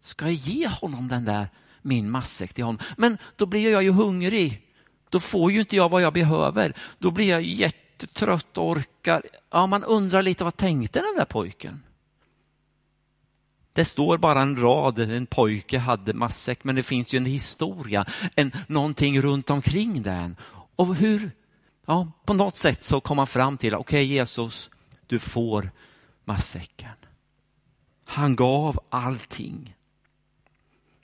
Ska 0.00 0.24
jag 0.24 0.34
ge 0.34 0.68
honom 0.68 1.08
den 1.08 1.24
där 1.24 1.48
min 1.82 2.10
matsäck 2.10 2.54
till 2.54 2.64
honom? 2.64 2.80
Men 2.96 3.18
då 3.36 3.46
blir 3.46 3.72
jag 3.72 3.82
ju 3.82 3.90
hungrig. 3.90 4.62
Då 5.08 5.20
får 5.20 5.52
ju 5.52 5.60
inte 5.60 5.76
jag 5.76 5.88
vad 5.88 6.02
jag 6.02 6.12
behöver. 6.12 6.74
Då 6.98 7.10
blir 7.10 7.28
jag 7.28 7.42
jättetrött 7.42 8.58
och 8.58 8.70
orkar. 8.70 9.22
Ja, 9.50 9.66
man 9.66 9.84
undrar 9.84 10.22
lite 10.22 10.44
vad 10.44 10.56
tänkte 10.56 10.98
den 10.98 11.16
där 11.16 11.24
pojken? 11.24 11.82
Det 13.74 13.84
står 13.84 14.18
bara 14.18 14.42
en 14.42 14.56
rad, 14.56 14.98
en 14.98 15.26
pojke 15.26 15.78
hade 15.78 16.14
matsäck, 16.14 16.64
men 16.64 16.74
det 16.74 16.82
finns 16.82 17.14
ju 17.14 17.16
en 17.16 17.24
historia, 17.24 18.06
en, 18.34 18.52
någonting 18.66 19.20
runt 19.20 19.50
omkring 19.50 20.02
den. 20.02 20.36
Och 20.76 20.94
hur, 20.94 21.30
ja, 21.86 22.08
på 22.24 22.34
något 22.34 22.56
sätt 22.56 22.84
så 22.84 23.00
kom 23.00 23.18
han 23.18 23.26
fram 23.26 23.58
till, 23.58 23.74
okej 23.74 23.80
okay, 23.80 24.14
Jesus, 24.14 24.70
du 25.06 25.18
får 25.18 25.70
matsäcken. 26.24 26.96
Han 28.04 28.36
gav 28.36 28.78
allting. 28.88 29.76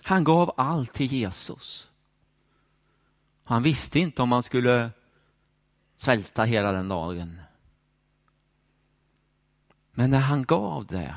Han 0.02 0.24
gav 0.24 0.54
allt 0.56 0.92
till 0.92 1.12
Jesus. 1.12 1.88
Han 3.44 3.62
visste 3.62 3.98
inte 3.98 4.22
om 4.22 4.32
han 4.32 4.42
skulle 4.42 4.90
svälta 5.96 6.44
hela 6.44 6.72
den 6.72 6.88
dagen. 6.88 7.40
Men 9.92 10.10
när 10.10 10.18
han 10.20 10.42
gav 10.42 10.86
det 10.86 11.14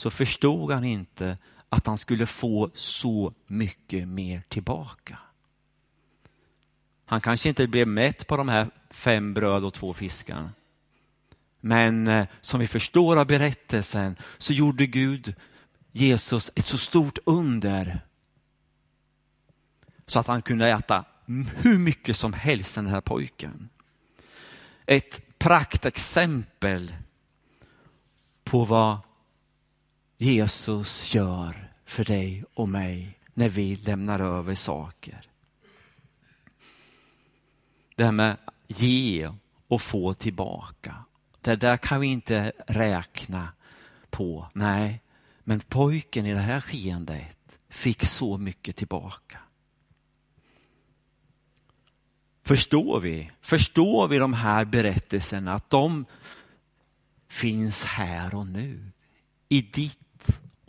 så 0.00 0.10
förstod 0.10 0.72
han 0.72 0.84
inte 0.84 1.38
att 1.68 1.86
han 1.86 1.98
skulle 1.98 2.26
få 2.26 2.70
så 2.74 3.32
mycket 3.46 4.08
mer 4.08 4.42
tillbaka. 4.48 5.18
Han 7.04 7.20
kanske 7.20 7.48
inte 7.48 7.66
blev 7.66 7.88
mätt 7.88 8.26
på 8.26 8.36
de 8.36 8.48
här 8.48 8.70
fem 8.90 9.34
bröd 9.34 9.64
och 9.64 9.74
två 9.74 9.94
fiskar. 9.94 10.50
Men 11.60 12.08
eh, 12.08 12.26
som 12.40 12.60
vi 12.60 12.66
förstår 12.66 13.16
av 13.16 13.26
berättelsen 13.26 14.16
så 14.38 14.52
gjorde 14.52 14.86
Gud 14.86 15.34
Jesus 15.92 16.52
ett 16.54 16.66
så 16.66 16.78
stort 16.78 17.18
under 17.24 18.00
så 20.06 20.20
att 20.20 20.26
han 20.26 20.42
kunde 20.42 20.68
äta 20.68 21.04
hur 21.56 21.78
mycket 21.78 22.16
som 22.16 22.32
helst 22.32 22.74
den 22.74 22.86
här 22.86 23.00
pojken. 23.00 23.68
Ett 24.86 25.38
praktexempel 25.38 26.94
på 28.44 28.64
vad 28.64 28.98
Jesus 30.22 31.14
gör 31.14 31.72
för 31.84 32.04
dig 32.04 32.44
och 32.54 32.68
mig 32.68 33.18
när 33.34 33.48
vi 33.48 33.76
lämnar 33.76 34.20
över 34.20 34.54
saker. 34.54 35.20
Det 37.96 38.04
här 38.04 38.12
med 38.12 38.36
ge 38.68 39.32
och 39.68 39.82
få 39.82 40.14
tillbaka. 40.14 40.94
Det 41.40 41.56
där 41.56 41.76
kan 41.76 42.00
vi 42.00 42.06
inte 42.06 42.52
räkna 42.66 43.48
på. 44.10 44.50
Nej, 44.52 45.02
men 45.44 45.60
pojken 45.60 46.26
i 46.26 46.32
det 46.32 46.40
här 46.40 46.60
skeendet 46.60 47.58
fick 47.68 48.04
så 48.04 48.38
mycket 48.38 48.76
tillbaka. 48.76 49.38
Förstår 52.42 53.00
vi? 53.00 53.30
Förstår 53.40 54.08
vi 54.08 54.18
de 54.18 54.32
här 54.32 54.64
berättelserna? 54.64 55.54
Att 55.54 55.70
de 55.70 56.04
finns 57.28 57.84
här 57.84 58.34
och 58.34 58.46
nu. 58.46 58.90
I 59.48 59.60
ditt 59.62 60.09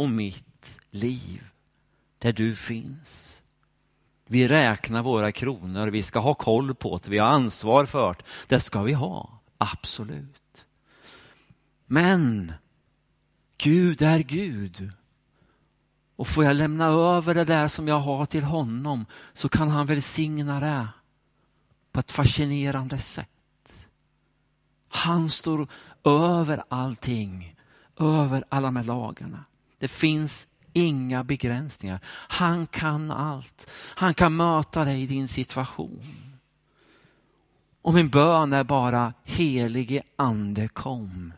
och 0.02 0.10
mitt 0.10 0.80
liv 0.92 1.44
där 2.20 2.34
du 2.34 2.56
finns. 2.56 3.42
Vi 4.28 4.48
räknar 4.48 5.04
våra 5.04 5.32
kronor, 5.32 5.88
vi 5.88 6.04
ska 6.04 6.20
ha 6.20 6.34
koll 6.34 6.76
på 6.76 7.00
det, 7.04 7.10
vi 7.10 7.18
har 7.18 7.28
ansvar 7.28 7.86
för 7.86 8.14
det. 8.14 8.24
Det 8.48 8.60
ska 8.60 8.82
vi 8.82 8.94
ha, 8.94 9.40
absolut. 9.58 10.66
Men 11.86 12.54
Gud 13.58 14.02
är 14.02 14.20
Gud. 14.20 14.92
Och 16.16 16.28
får 16.28 16.44
jag 16.44 16.56
lämna 16.56 16.86
över 16.86 17.34
det 17.34 17.46
där 17.46 17.68
som 17.68 17.88
jag 17.88 18.00
har 18.00 18.26
till 18.26 18.44
honom 18.44 19.06
så 19.34 19.50
kan 19.50 19.70
han 19.70 19.86
välsigna 19.86 20.60
det 20.60 20.88
på 21.92 22.00
ett 22.00 22.12
fascinerande 22.12 23.00
sätt. 23.00 23.90
Han 24.88 25.30
står 25.30 25.68
över 26.04 26.64
allting, 26.70 27.56
över 28.00 28.44
alla 28.50 28.68
de 28.68 28.76
här 28.76 28.84
lagarna. 28.84 29.46
Det 29.82 29.88
finns 29.88 30.48
inga 30.74 31.24
begränsningar. 31.24 32.00
Han 32.08 32.68
kan 32.68 33.12
allt. 33.12 33.70
Han 33.74 34.14
kan 34.14 34.36
möta 34.36 34.86
dig 34.86 35.02
i 35.02 35.08
din 35.08 35.28
situation. 35.28 36.04
Och 37.82 37.94
min 37.94 38.10
bön 38.10 38.54
är 38.54 38.64
bara, 38.64 39.14
helige 39.24 40.04
ande 40.16 40.68
kom. 40.68 41.34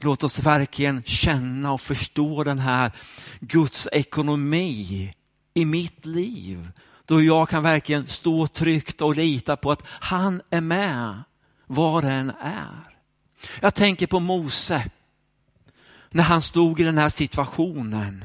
Låt 0.00 0.24
oss 0.24 0.38
verkligen 0.38 1.02
känna 1.02 1.72
och 1.72 1.80
förstå 1.80 2.44
den 2.44 2.58
här 2.58 2.92
Guds 3.40 3.88
ekonomi 3.92 5.14
i 5.54 5.64
mitt 5.64 6.06
liv. 6.06 6.68
Då 7.04 7.22
jag 7.22 7.48
kan 7.48 7.62
verkligen 7.62 8.06
stå 8.06 8.46
tryggt 8.46 9.00
och 9.00 9.16
lita 9.16 9.56
på 9.56 9.72
att 9.72 9.82
han 9.86 10.42
är 10.50 10.60
med 10.60 11.22
var 11.66 12.02
den 12.02 12.32
är. 12.40 12.96
Jag 13.60 13.74
tänker 13.74 14.06
på 14.06 14.20
Mose 14.20 14.90
när 16.10 16.22
han 16.22 16.42
stod 16.42 16.80
i 16.80 16.84
den 16.84 16.98
här 16.98 17.08
situationen. 17.08 18.24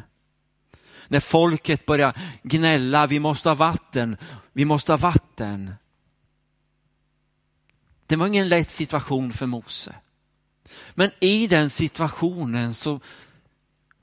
När 1.08 1.20
folket 1.20 1.86
började 1.86 2.20
gnälla, 2.44 3.08
vi 3.08 3.20
måste 3.20 3.50
ha 3.50 3.56
vatten, 3.56 4.18
vi 4.54 4.66
måste 4.66 4.92
ha 4.92 4.98
vatten. 4.98 5.74
Det 8.06 8.16
var 8.16 8.28
ingen 8.28 8.48
lätt 8.48 8.72
situation 8.72 9.34
för 9.34 9.46
Mose. 9.46 9.96
Men 10.94 11.12
i 11.20 11.48
den 11.48 11.70
situationen 11.70 12.74
så 12.74 13.00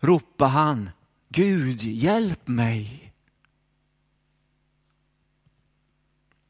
ropar 0.01 0.49
han, 0.49 0.91
Gud 1.29 1.83
hjälp 1.83 2.49
mig. 2.49 3.13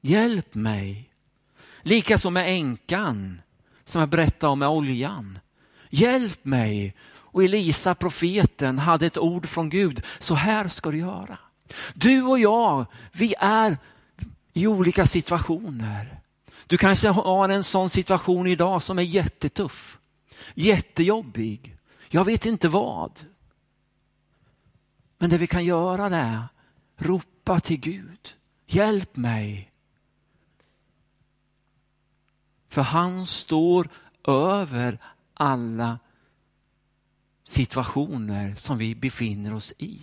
Hjälp 0.01 0.55
mig. 0.55 1.11
Likaså 1.83 2.31
med 2.31 2.49
änkan 2.49 3.43
som 3.85 4.01
jag 4.01 4.09
berättade 4.09 4.53
om 4.53 4.59
med 4.59 4.69
oljan. 4.69 5.39
Hjälp 5.91 6.45
mig. 6.45 6.95
Och 7.33 7.45
Elisa, 7.45 7.95
profeten, 7.95 8.79
hade 8.79 9.07
ett 9.07 9.19
ord 9.19 9.47
från 9.47 9.69
Gud. 9.69 10.05
Så 10.19 10.35
här 10.35 10.69
ska 10.69 10.91
du 10.91 10.99
göra. 10.99 11.39
Du 11.95 12.23
och 12.23 12.39
jag, 12.39 12.87
vi 13.13 13.35
är 13.39 13.79
i 14.53 14.67
olika 14.67 15.07
situationer. 15.07 16.21
Du 16.67 16.79
kanske 16.79 17.09
har 17.09 17.49
en 17.49 17.65
sån 17.65 17.91
situation 17.91 18.47
idag 18.47 18.83
som 18.83 18.99
är 18.99 19.03
jättetuff, 19.03 19.99
jättejobbig. 20.55 21.77
Jag 22.09 22.25
vet 22.25 22.47
inte 22.47 22.69
vad. 22.69 23.25
Men 25.19 25.31
det 25.31 25.39
vi 25.39 25.47
kan 25.47 25.65
göra 25.65 26.09
det 26.09 26.17
är 26.17 26.43
ropa 26.97 27.61
till 27.61 27.81
Gud. 27.81 28.35
Hjälp 28.67 29.17
mig. 29.17 29.71
För 32.69 32.83
han 32.83 33.27
står 33.27 33.89
över 34.25 34.99
alla 35.35 35.99
situationer 37.53 38.55
som 38.57 38.79
vi 38.79 38.95
befinner 38.95 39.55
oss 39.55 39.75
i. 39.79 40.01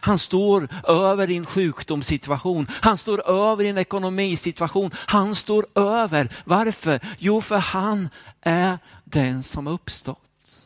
Han 0.00 0.18
står 0.18 0.68
över 0.88 1.26
din 1.26 1.46
sjukdomssituation. 1.46 2.66
Han 2.70 2.98
står 2.98 3.30
över 3.30 3.64
din 3.64 3.78
ekonomisituation. 3.78 4.90
Han 4.94 5.34
står 5.34 5.66
över. 5.74 6.28
Varför? 6.44 7.00
Jo, 7.18 7.40
för 7.40 7.56
han 7.58 8.08
är 8.40 8.78
den 9.04 9.42
som 9.42 9.66
har 9.66 9.74
uppstått. 9.74 10.64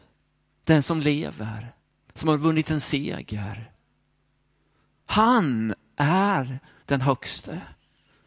Den 0.64 0.82
som 0.82 1.00
lever, 1.00 1.72
som 2.14 2.28
har 2.28 2.36
vunnit 2.36 2.70
en 2.70 2.80
seger. 2.80 3.70
Han 5.06 5.74
är 5.96 6.58
den 6.86 7.00
högste. 7.00 7.60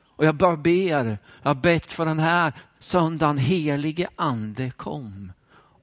Och 0.08 0.26
jag 0.26 0.36
bara 0.36 0.58
ber, 0.58 1.18
jag 1.42 1.50
har 1.50 1.56
bett 1.56 1.92
för 1.92 2.06
den 2.06 2.20
här 2.20 2.54
söndagen, 2.80 3.38
helige 3.38 4.10
ande 4.16 4.72
kom 4.72 5.32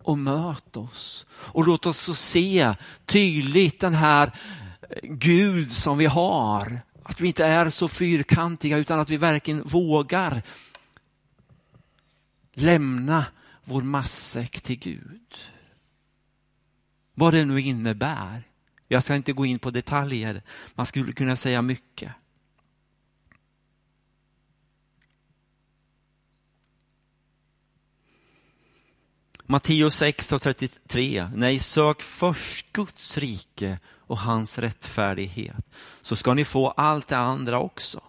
och 0.04 0.18
möt 0.18 0.76
oss. 0.76 1.26
Och 1.30 1.66
låt 1.66 1.86
oss 1.86 2.00
få 2.00 2.14
se 2.14 2.74
tydligt 3.06 3.80
den 3.80 3.94
här 3.94 4.32
Gud 5.02 5.72
som 5.72 5.98
vi 5.98 6.06
har. 6.06 6.80
Att 7.02 7.20
vi 7.20 7.28
inte 7.28 7.44
är 7.44 7.70
så 7.70 7.88
fyrkantiga 7.88 8.76
utan 8.76 9.00
att 9.00 9.10
vi 9.10 9.16
verkligen 9.16 9.62
vågar 9.62 10.42
lämna 12.54 13.26
vår 13.64 13.82
matsäck 13.82 14.60
till 14.60 14.78
Gud. 14.78 15.36
Vad 17.14 17.34
det 17.34 17.44
nu 17.44 17.60
innebär. 17.60 18.42
Jag 18.88 19.02
ska 19.02 19.14
inte 19.14 19.32
gå 19.32 19.46
in 19.46 19.58
på 19.58 19.70
detaljer, 19.70 20.42
man 20.74 20.86
skulle 20.86 21.12
kunna 21.12 21.36
säga 21.36 21.62
mycket. 21.62 22.12
Matteus 29.52 29.94
6 29.94 30.32
och 30.32 30.42
33. 30.42 31.28
Nej, 31.34 31.58
sök 31.58 32.02
först 32.02 32.72
Guds 32.72 33.18
rike 33.18 33.78
och 33.98 34.18
hans 34.18 34.58
rättfärdighet, 34.58 35.66
så 36.02 36.16
ska 36.16 36.34
ni 36.34 36.44
få 36.44 36.68
allt 36.70 37.08
det 37.08 37.18
andra 37.18 37.60
också. 37.60 38.00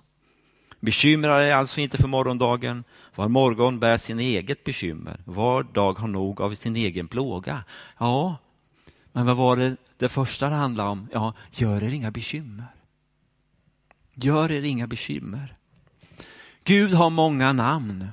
Bekymra 0.79 1.47
er 1.47 1.53
alltså 1.53 1.81
inte 1.81 1.97
för 1.97 2.07
morgondagen, 2.07 2.83
var 3.15 3.27
morgon 3.27 3.79
bär 3.79 3.97
sin 3.97 4.19
eget 4.19 4.63
bekymmer, 4.63 5.21
var 5.25 5.63
dag 5.63 5.93
har 5.93 6.07
nog 6.07 6.41
av 6.41 6.55
sin 6.55 6.75
egen 6.75 7.07
plåga. 7.07 7.63
Ja, 7.97 8.37
men 9.11 9.25
vad 9.25 9.37
var 9.37 9.57
det 9.57 9.75
det 9.97 10.09
första 10.09 10.49
det 10.49 10.55
handlade 10.55 10.89
om? 10.89 11.09
Ja, 11.11 11.33
gör 11.51 11.83
er 11.83 11.93
inga 11.93 12.11
bekymmer. 12.11 12.67
Gör 14.13 14.51
er 14.51 14.61
inga 14.61 14.87
bekymmer. 14.87 15.55
Gud 16.63 16.93
har 16.93 17.09
många 17.09 17.53
namn. 17.53 18.07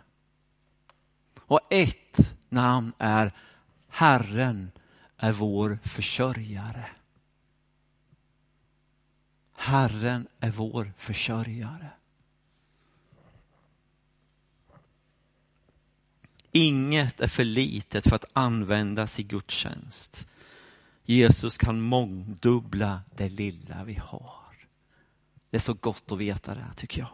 Och 1.40 1.60
ett 1.70 2.34
namn 2.50 2.92
är 2.98 3.32
Herren 3.88 4.70
är 5.16 5.32
vår 5.32 5.78
försörjare. 5.84 6.86
Herren 9.52 10.28
är 10.40 10.50
vår 10.50 10.92
försörjare. 10.96 11.90
Inget 16.52 17.20
är 17.20 17.28
för 17.28 17.44
litet 17.44 18.08
för 18.08 18.16
att 18.16 18.24
användas 18.32 19.20
i 19.20 19.22
gudstjänst. 19.22 20.26
Jesus 21.04 21.58
kan 21.58 21.80
mångdubbla 21.80 23.00
det 23.16 23.28
lilla 23.28 23.84
vi 23.84 23.94
har. 23.94 24.40
Det 25.50 25.56
är 25.56 25.60
så 25.60 25.74
gott 25.74 26.12
att 26.12 26.18
veta 26.18 26.54
det, 26.54 26.66
tycker 26.76 27.00
jag. 27.00 27.10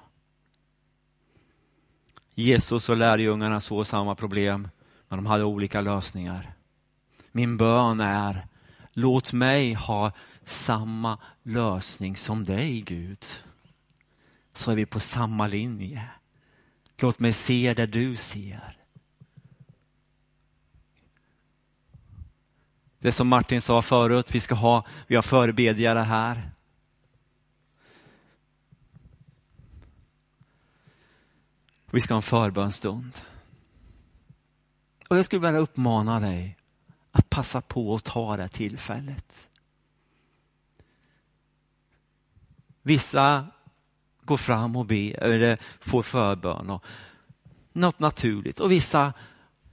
Jesus 2.34 2.88
och 2.88 2.96
lärjungarna 2.96 3.60
såg 3.60 3.86
samma 3.86 4.14
problem, 4.14 4.68
men 5.08 5.16
de 5.16 5.26
hade 5.26 5.44
olika 5.44 5.80
lösningar. 5.80 6.52
Min 7.32 7.56
bön 7.56 8.00
är, 8.00 8.46
låt 8.92 9.32
mig 9.32 9.72
ha 9.72 10.12
samma 10.44 11.18
lösning 11.42 12.16
som 12.16 12.44
dig, 12.44 12.80
Gud. 12.80 13.24
Så 14.52 14.70
är 14.70 14.76
vi 14.76 14.86
på 14.86 15.00
samma 15.00 15.46
linje. 15.46 16.08
Låt 16.96 17.18
mig 17.18 17.32
se 17.32 17.74
det 17.74 17.86
du 17.86 18.16
ser. 18.16 18.76
Det 22.98 23.12
som 23.12 23.28
Martin 23.28 23.60
sa 23.62 23.82
förut, 23.82 24.34
vi 24.34 24.40
ska 24.40 24.54
ha, 24.54 24.86
vi 25.06 25.14
har 25.14 25.22
förebedjare 25.22 25.98
här. 25.98 26.50
Vi 31.90 32.00
ska 32.00 32.14
ha 32.14 32.18
en 32.18 32.22
förbönstund. 32.22 33.12
Och 35.08 35.18
jag 35.18 35.24
skulle 35.24 35.46
vilja 35.46 35.60
uppmana 35.60 36.20
dig 36.20 36.56
att 37.12 37.30
passa 37.30 37.60
på 37.60 37.94
att 37.94 38.04
ta 38.04 38.36
det 38.36 38.48
tillfället. 38.48 39.48
Vissa 42.82 43.46
går 44.22 44.36
fram 44.36 44.76
och 44.76 44.86
ber, 44.86 45.22
eller 45.22 45.58
får 45.80 46.02
förbön 46.02 46.70
och 46.70 46.84
något 47.72 47.98
naturligt 47.98 48.60
och 48.60 48.72
vissa 48.72 49.12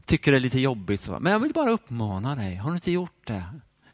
tycker 0.05 0.31
det 0.31 0.37
är 0.37 0.39
lite 0.41 0.59
jobbigt. 0.59 1.09
Men 1.19 1.31
jag 1.31 1.39
vill 1.39 1.53
bara 1.53 1.71
uppmana 1.71 2.35
dig, 2.35 2.55
har 2.55 2.69
du 2.69 2.75
inte 2.75 2.91
gjort 2.91 3.27
det? 3.27 3.43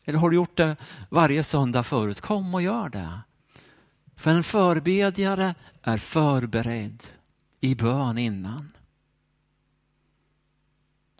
Eller 0.03 0.19
har 0.19 0.29
du 0.29 0.35
gjort 0.35 0.57
det 0.57 0.75
varje 1.09 1.43
söndag 1.43 1.83
förut? 1.83 2.21
Kom 2.21 2.53
och 2.53 2.61
gör 2.61 2.89
det. 2.89 3.19
För 4.15 4.31
en 4.31 4.43
förbedjare 4.43 5.55
är 5.83 5.97
förberedd 5.97 7.03
i 7.61 7.75
bön 7.75 8.17
innan. 8.17 8.71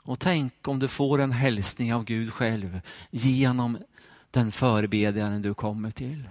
Och 0.10 0.20
tänk 0.20 0.68
om 0.68 0.80
du 0.80 0.88
får 0.88 1.22
en 1.22 1.32
hälsning 1.32 1.94
av 1.94 2.04
Gud 2.04 2.34
själv 2.34 2.82
genom 3.10 3.78
den 4.32 4.52
förebedjaren 4.52 5.42
du 5.42 5.54
kommer 5.54 5.92
till. 5.92 6.30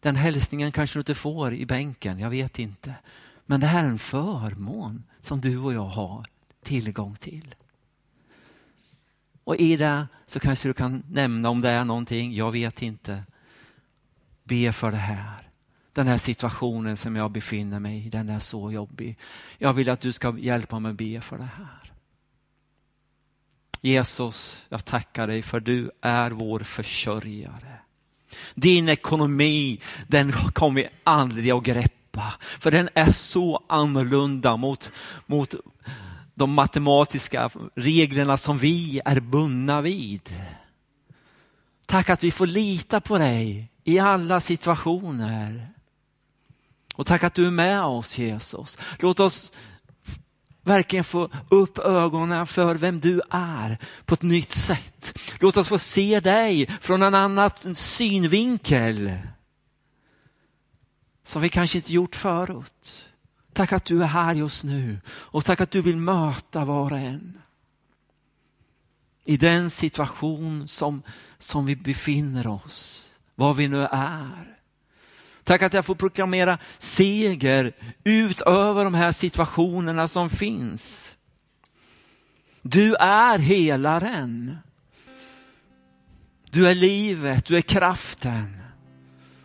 Den 0.00 0.16
hälsningen 0.16 0.72
kanske 0.72 0.98
du 0.98 1.00
inte 1.00 1.14
får 1.14 1.54
i 1.54 1.66
bänken, 1.66 2.18
jag 2.18 2.30
vet 2.30 2.58
inte. 2.58 2.94
Men 3.46 3.60
det 3.60 3.66
här 3.66 3.84
är 3.84 3.88
en 3.88 3.98
förmån 3.98 5.04
som 5.20 5.40
du 5.40 5.58
och 5.58 5.72
jag 5.72 5.86
har 5.86 6.24
tillgång 6.62 7.16
till. 7.16 7.54
Och 9.44 9.56
i 9.56 9.76
det 9.76 10.06
så 10.26 10.40
kanske 10.40 10.68
du 10.68 10.74
kan 10.74 11.02
nämna 11.10 11.48
om 11.48 11.60
det 11.60 11.70
är 11.70 11.84
någonting, 11.84 12.34
jag 12.34 12.52
vet 12.52 12.82
inte. 12.82 13.22
Be 14.44 14.72
för 14.72 14.90
det 14.90 14.96
här. 14.96 15.50
Den 15.92 16.06
här 16.06 16.18
situationen 16.18 16.96
som 16.96 17.16
jag 17.16 17.30
befinner 17.30 17.80
mig 17.80 18.06
i, 18.06 18.10
den 18.10 18.28
är 18.28 18.40
så 18.40 18.72
jobbig. 18.72 19.18
Jag 19.58 19.72
vill 19.72 19.88
att 19.88 20.00
du 20.00 20.12
ska 20.12 20.38
hjälpa 20.38 20.78
mig 20.78 20.90
att 20.90 20.96
be 20.96 21.20
för 21.20 21.38
det 21.38 21.50
här. 21.56 21.77
Jesus, 23.80 24.64
jag 24.68 24.84
tackar 24.84 25.26
dig 25.26 25.42
för 25.42 25.60
du 25.60 25.90
är 26.00 26.30
vår 26.30 26.60
försörjare. 26.60 27.78
Din 28.54 28.88
ekonomi, 28.88 29.80
den 30.06 30.32
kommer 30.32 30.82
vi 30.82 30.88
aldrig 31.04 31.50
att 31.50 31.62
greppa. 31.62 32.34
För 32.40 32.70
den 32.70 32.88
är 32.94 33.10
så 33.10 33.64
annorlunda 33.68 34.56
mot, 34.56 34.90
mot 35.26 35.54
de 36.34 36.52
matematiska 36.52 37.50
reglerna 37.74 38.36
som 38.36 38.58
vi 38.58 39.00
är 39.04 39.20
bundna 39.20 39.80
vid. 39.80 40.30
Tack 41.86 42.10
att 42.10 42.24
vi 42.24 42.30
får 42.30 42.46
lita 42.46 43.00
på 43.00 43.18
dig 43.18 43.70
i 43.84 43.98
alla 43.98 44.40
situationer. 44.40 45.68
Och 46.94 47.06
tack 47.06 47.24
att 47.24 47.34
du 47.34 47.46
är 47.46 47.50
med 47.50 47.82
oss 47.82 48.18
Jesus. 48.18 48.78
Låt 48.98 49.20
oss 49.20 49.52
verkligen 50.62 51.04
få 51.04 51.30
upp 51.48 51.78
ögonen 51.78 52.46
för 52.46 52.74
vem 52.74 53.00
du 53.00 53.20
är 53.30 53.78
på 54.04 54.14
ett 54.14 54.22
nytt 54.22 54.52
sätt. 54.52 55.18
Låt 55.40 55.56
oss 55.56 55.68
få 55.68 55.78
se 55.78 56.20
dig 56.20 56.66
från 56.80 57.02
en 57.02 57.14
annan 57.14 57.50
synvinkel. 57.74 59.18
Som 61.24 61.42
vi 61.42 61.48
kanske 61.48 61.78
inte 61.78 61.92
gjort 61.92 62.16
förut. 62.16 63.06
Tack 63.52 63.72
att 63.72 63.84
du 63.84 64.02
är 64.02 64.06
här 64.06 64.34
just 64.34 64.64
nu 64.64 65.00
och 65.08 65.44
tack 65.44 65.60
att 65.60 65.70
du 65.70 65.82
vill 65.82 65.96
möta 65.96 66.64
var 66.64 66.92
och 66.92 66.98
en. 66.98 67.38
i 69.24 69.36
den 69.36 69.70
situation 69.70 70.68
som, 70.68 71.02
som 71.38 71.66
vi 71.66 71.76
befinner 71.76 72.46
oss, 72.46 73.12
var 73.34 73.54
vi 73.54 73.68
nu 73.68 73.82
är. 73.90 74.57
Tack 75.48 75.62
att 75.62 75.72
jag 75.72 75.84
får 75.84 75.94
proklamera 75.94 76.58
seger 76.78 77.72
utöver 78.04 78.84
de 78.84 78.94
här 78.94 79.12
situationerna 79.12 80.08
som 80.08 80.30
finns. 80.30 81.14
Du 82.62 82.94
är 82.94 83.38
helaren. 83.38 84.58
Du 86.50 86.68
är 86.68 86.74
livet, 86.74 87.44
du 87.44 87.56
är 87.56 87.60
kraften. 87.60 88.62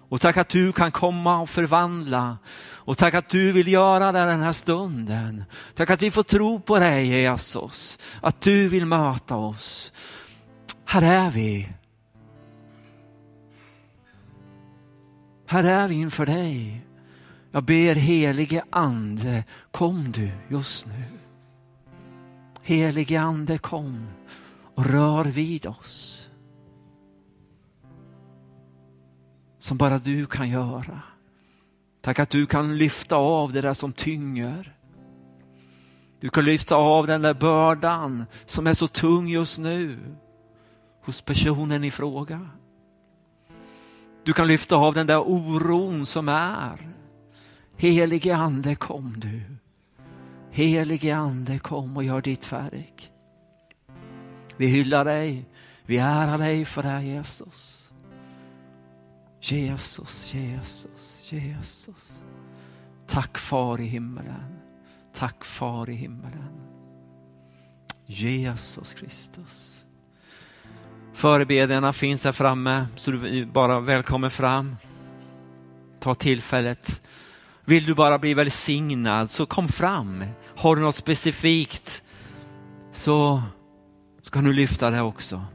Och 0.09 0.21
tack 0.21 0.37
att 0.37 0.49
du 0.49 0.73
kan 0.73 0.91
komma 0.91 1.39
och 1.39 1.49
förvandla. 1.49 2.37
Och 2.61 2.97
tack 2.97 3.13
att 3.13 3.29
du 3.29 3.51
vill 3.51 3.67
göra 3.67 4.11
det 4.11 4.25
den 4.25 4.41
här 4.41 4.53
stunden. 4.53 5.43
Tack 5.75 5.89
att 5.89 6.01
vi 6.01 6.11
får 6.11 6.23
tro 6.23 6.59
på 6.59 6.79
dig 6.79 7.07
Jesus. 7.07 7.99
Att 8.21 8.41
du 8.41 8.67
vill 8.67 8.85
möta 8.85 9.35
oss. 9.35 9.91
Här 10.85 11.25
är 11.25 11.31
vi. 11.31 11.69
Här 15.53 15.63
är 15.63 15.87
vi 15.87 15.95
inför 15.95 16.25
dig. 16.25 16.85
Jag 17.51 17.63
ber 17.63 17.95
helige 17.95 18.63
ande, 18.69 19.43
kom 19.71 20.11
du 20.11 20.31
just 20.47 20.87
nu. 20.87 21.03
Helige 22.61 23.21
ande 23.21 23.57
kom 23.57 24.07
och 24.75 24.85
rör 24.85 25.25
vid 25.25 25.65
oss. 25.65 26.29
Som 29.59 29.77
bara 29.77 29.97
du 29.97 30.25
kan 30.25 30.49
göra. 30.49 31.01
Tack 32.01 32.19
att 32.19 32.29
du 32.29 32.45
kan 32.45 32.77
lyfta 32.77 33.15
av 33.15 33.53
det 33.53 33.61
där 33.61 33.73
som 33.73 33.93
tynger. 33.93 34.75
Du 36.19 36.29
kan 36.29 36.45
lyfta 36.45 36.75
av 36.75 37.07
den 37.07 37.21
där 37.21 37.33
bördan 37.33 38.25
som 38.45 38.67
är 38.67 38.73
så 38.73 38.87
tung 38.87 39.27
just 39.27 39.59
nu 39.59 39.99
hos 41.03 41.21
personen 41.21 41.83
i 41.83 41.91
fråga. 41.91 42.49
Du 44.23 44.33
kan 44.33 44.47
lyfta 44.47 44.75
av 44.75 44.93
den 44.93 45.07
där 45.07 45.19
oron 45.19 46.05
som 46.05 46.29
är. 46.29 46.89
Helige 47.77 48.35
ande 48.35 48.75
kom 48.75 49.19
du. 49.19 49.41
Helige 50.51 51.15
ande 51.15 51.59
kom 51.59 51.97
och 51.97 52.03
gör 52.03 52.21
ditt 52.21 52.51
verk. 52.51 53.11
Vi 54.57 54.67
hyllar 54.67 55.05
dig, 55.05 55.45
vi 55.85 55.97
ärar 55.97 56.37
dig 56.37 56.65
för 56.65 56.83
det 56.83 56.89
här 56.89 57.01
Jesus. 57.01 57.91
Jesus, 59.39 60.33
Jesus, 60.33 61.31
Jesus. 61.31 62.23
Tack 63.07 63.37
far 63.37 63.81
i 63.81 63.85
himmelen. 63.85 64.59
Tack 65.13 65.45
far 65.45 65.89
i 65.89 65.93
himmelen. 65.93 66.61
Jesus 68.05 68.93
Kristus. 68.93 69.82
Förebedjarna 71.13 71.93
finns 71.93 72.25
här 72.25 72.31
framme, 72.31 72.87
så 72.95 73.11
du 73.11 73.41
är 73.41 73.45
bara 73.45 73.79
välkommen 73.79 74.29
fram. 74.31 74.75
Ta 75.99 76.15
tillfället. 76.15 77.01
Vill 77.65 77.85
du 77.85 77.93
bara 77.93 78.19
bli 78.19 78.33
välsignad 78.33 79.31
så 79.31 79.45
kom 79.45 79.67
fram. 79.67 80.25
Har 80.55 80.75
du 80.75 80.81
något 80.81 80.95
specifikt 80.95 82.03
så 82.91 83.43
ska 84.21 84.41
du 84.41 84.53
lyfta 84.53 84.89
det 84.89 85.01
också. 85.01 85.45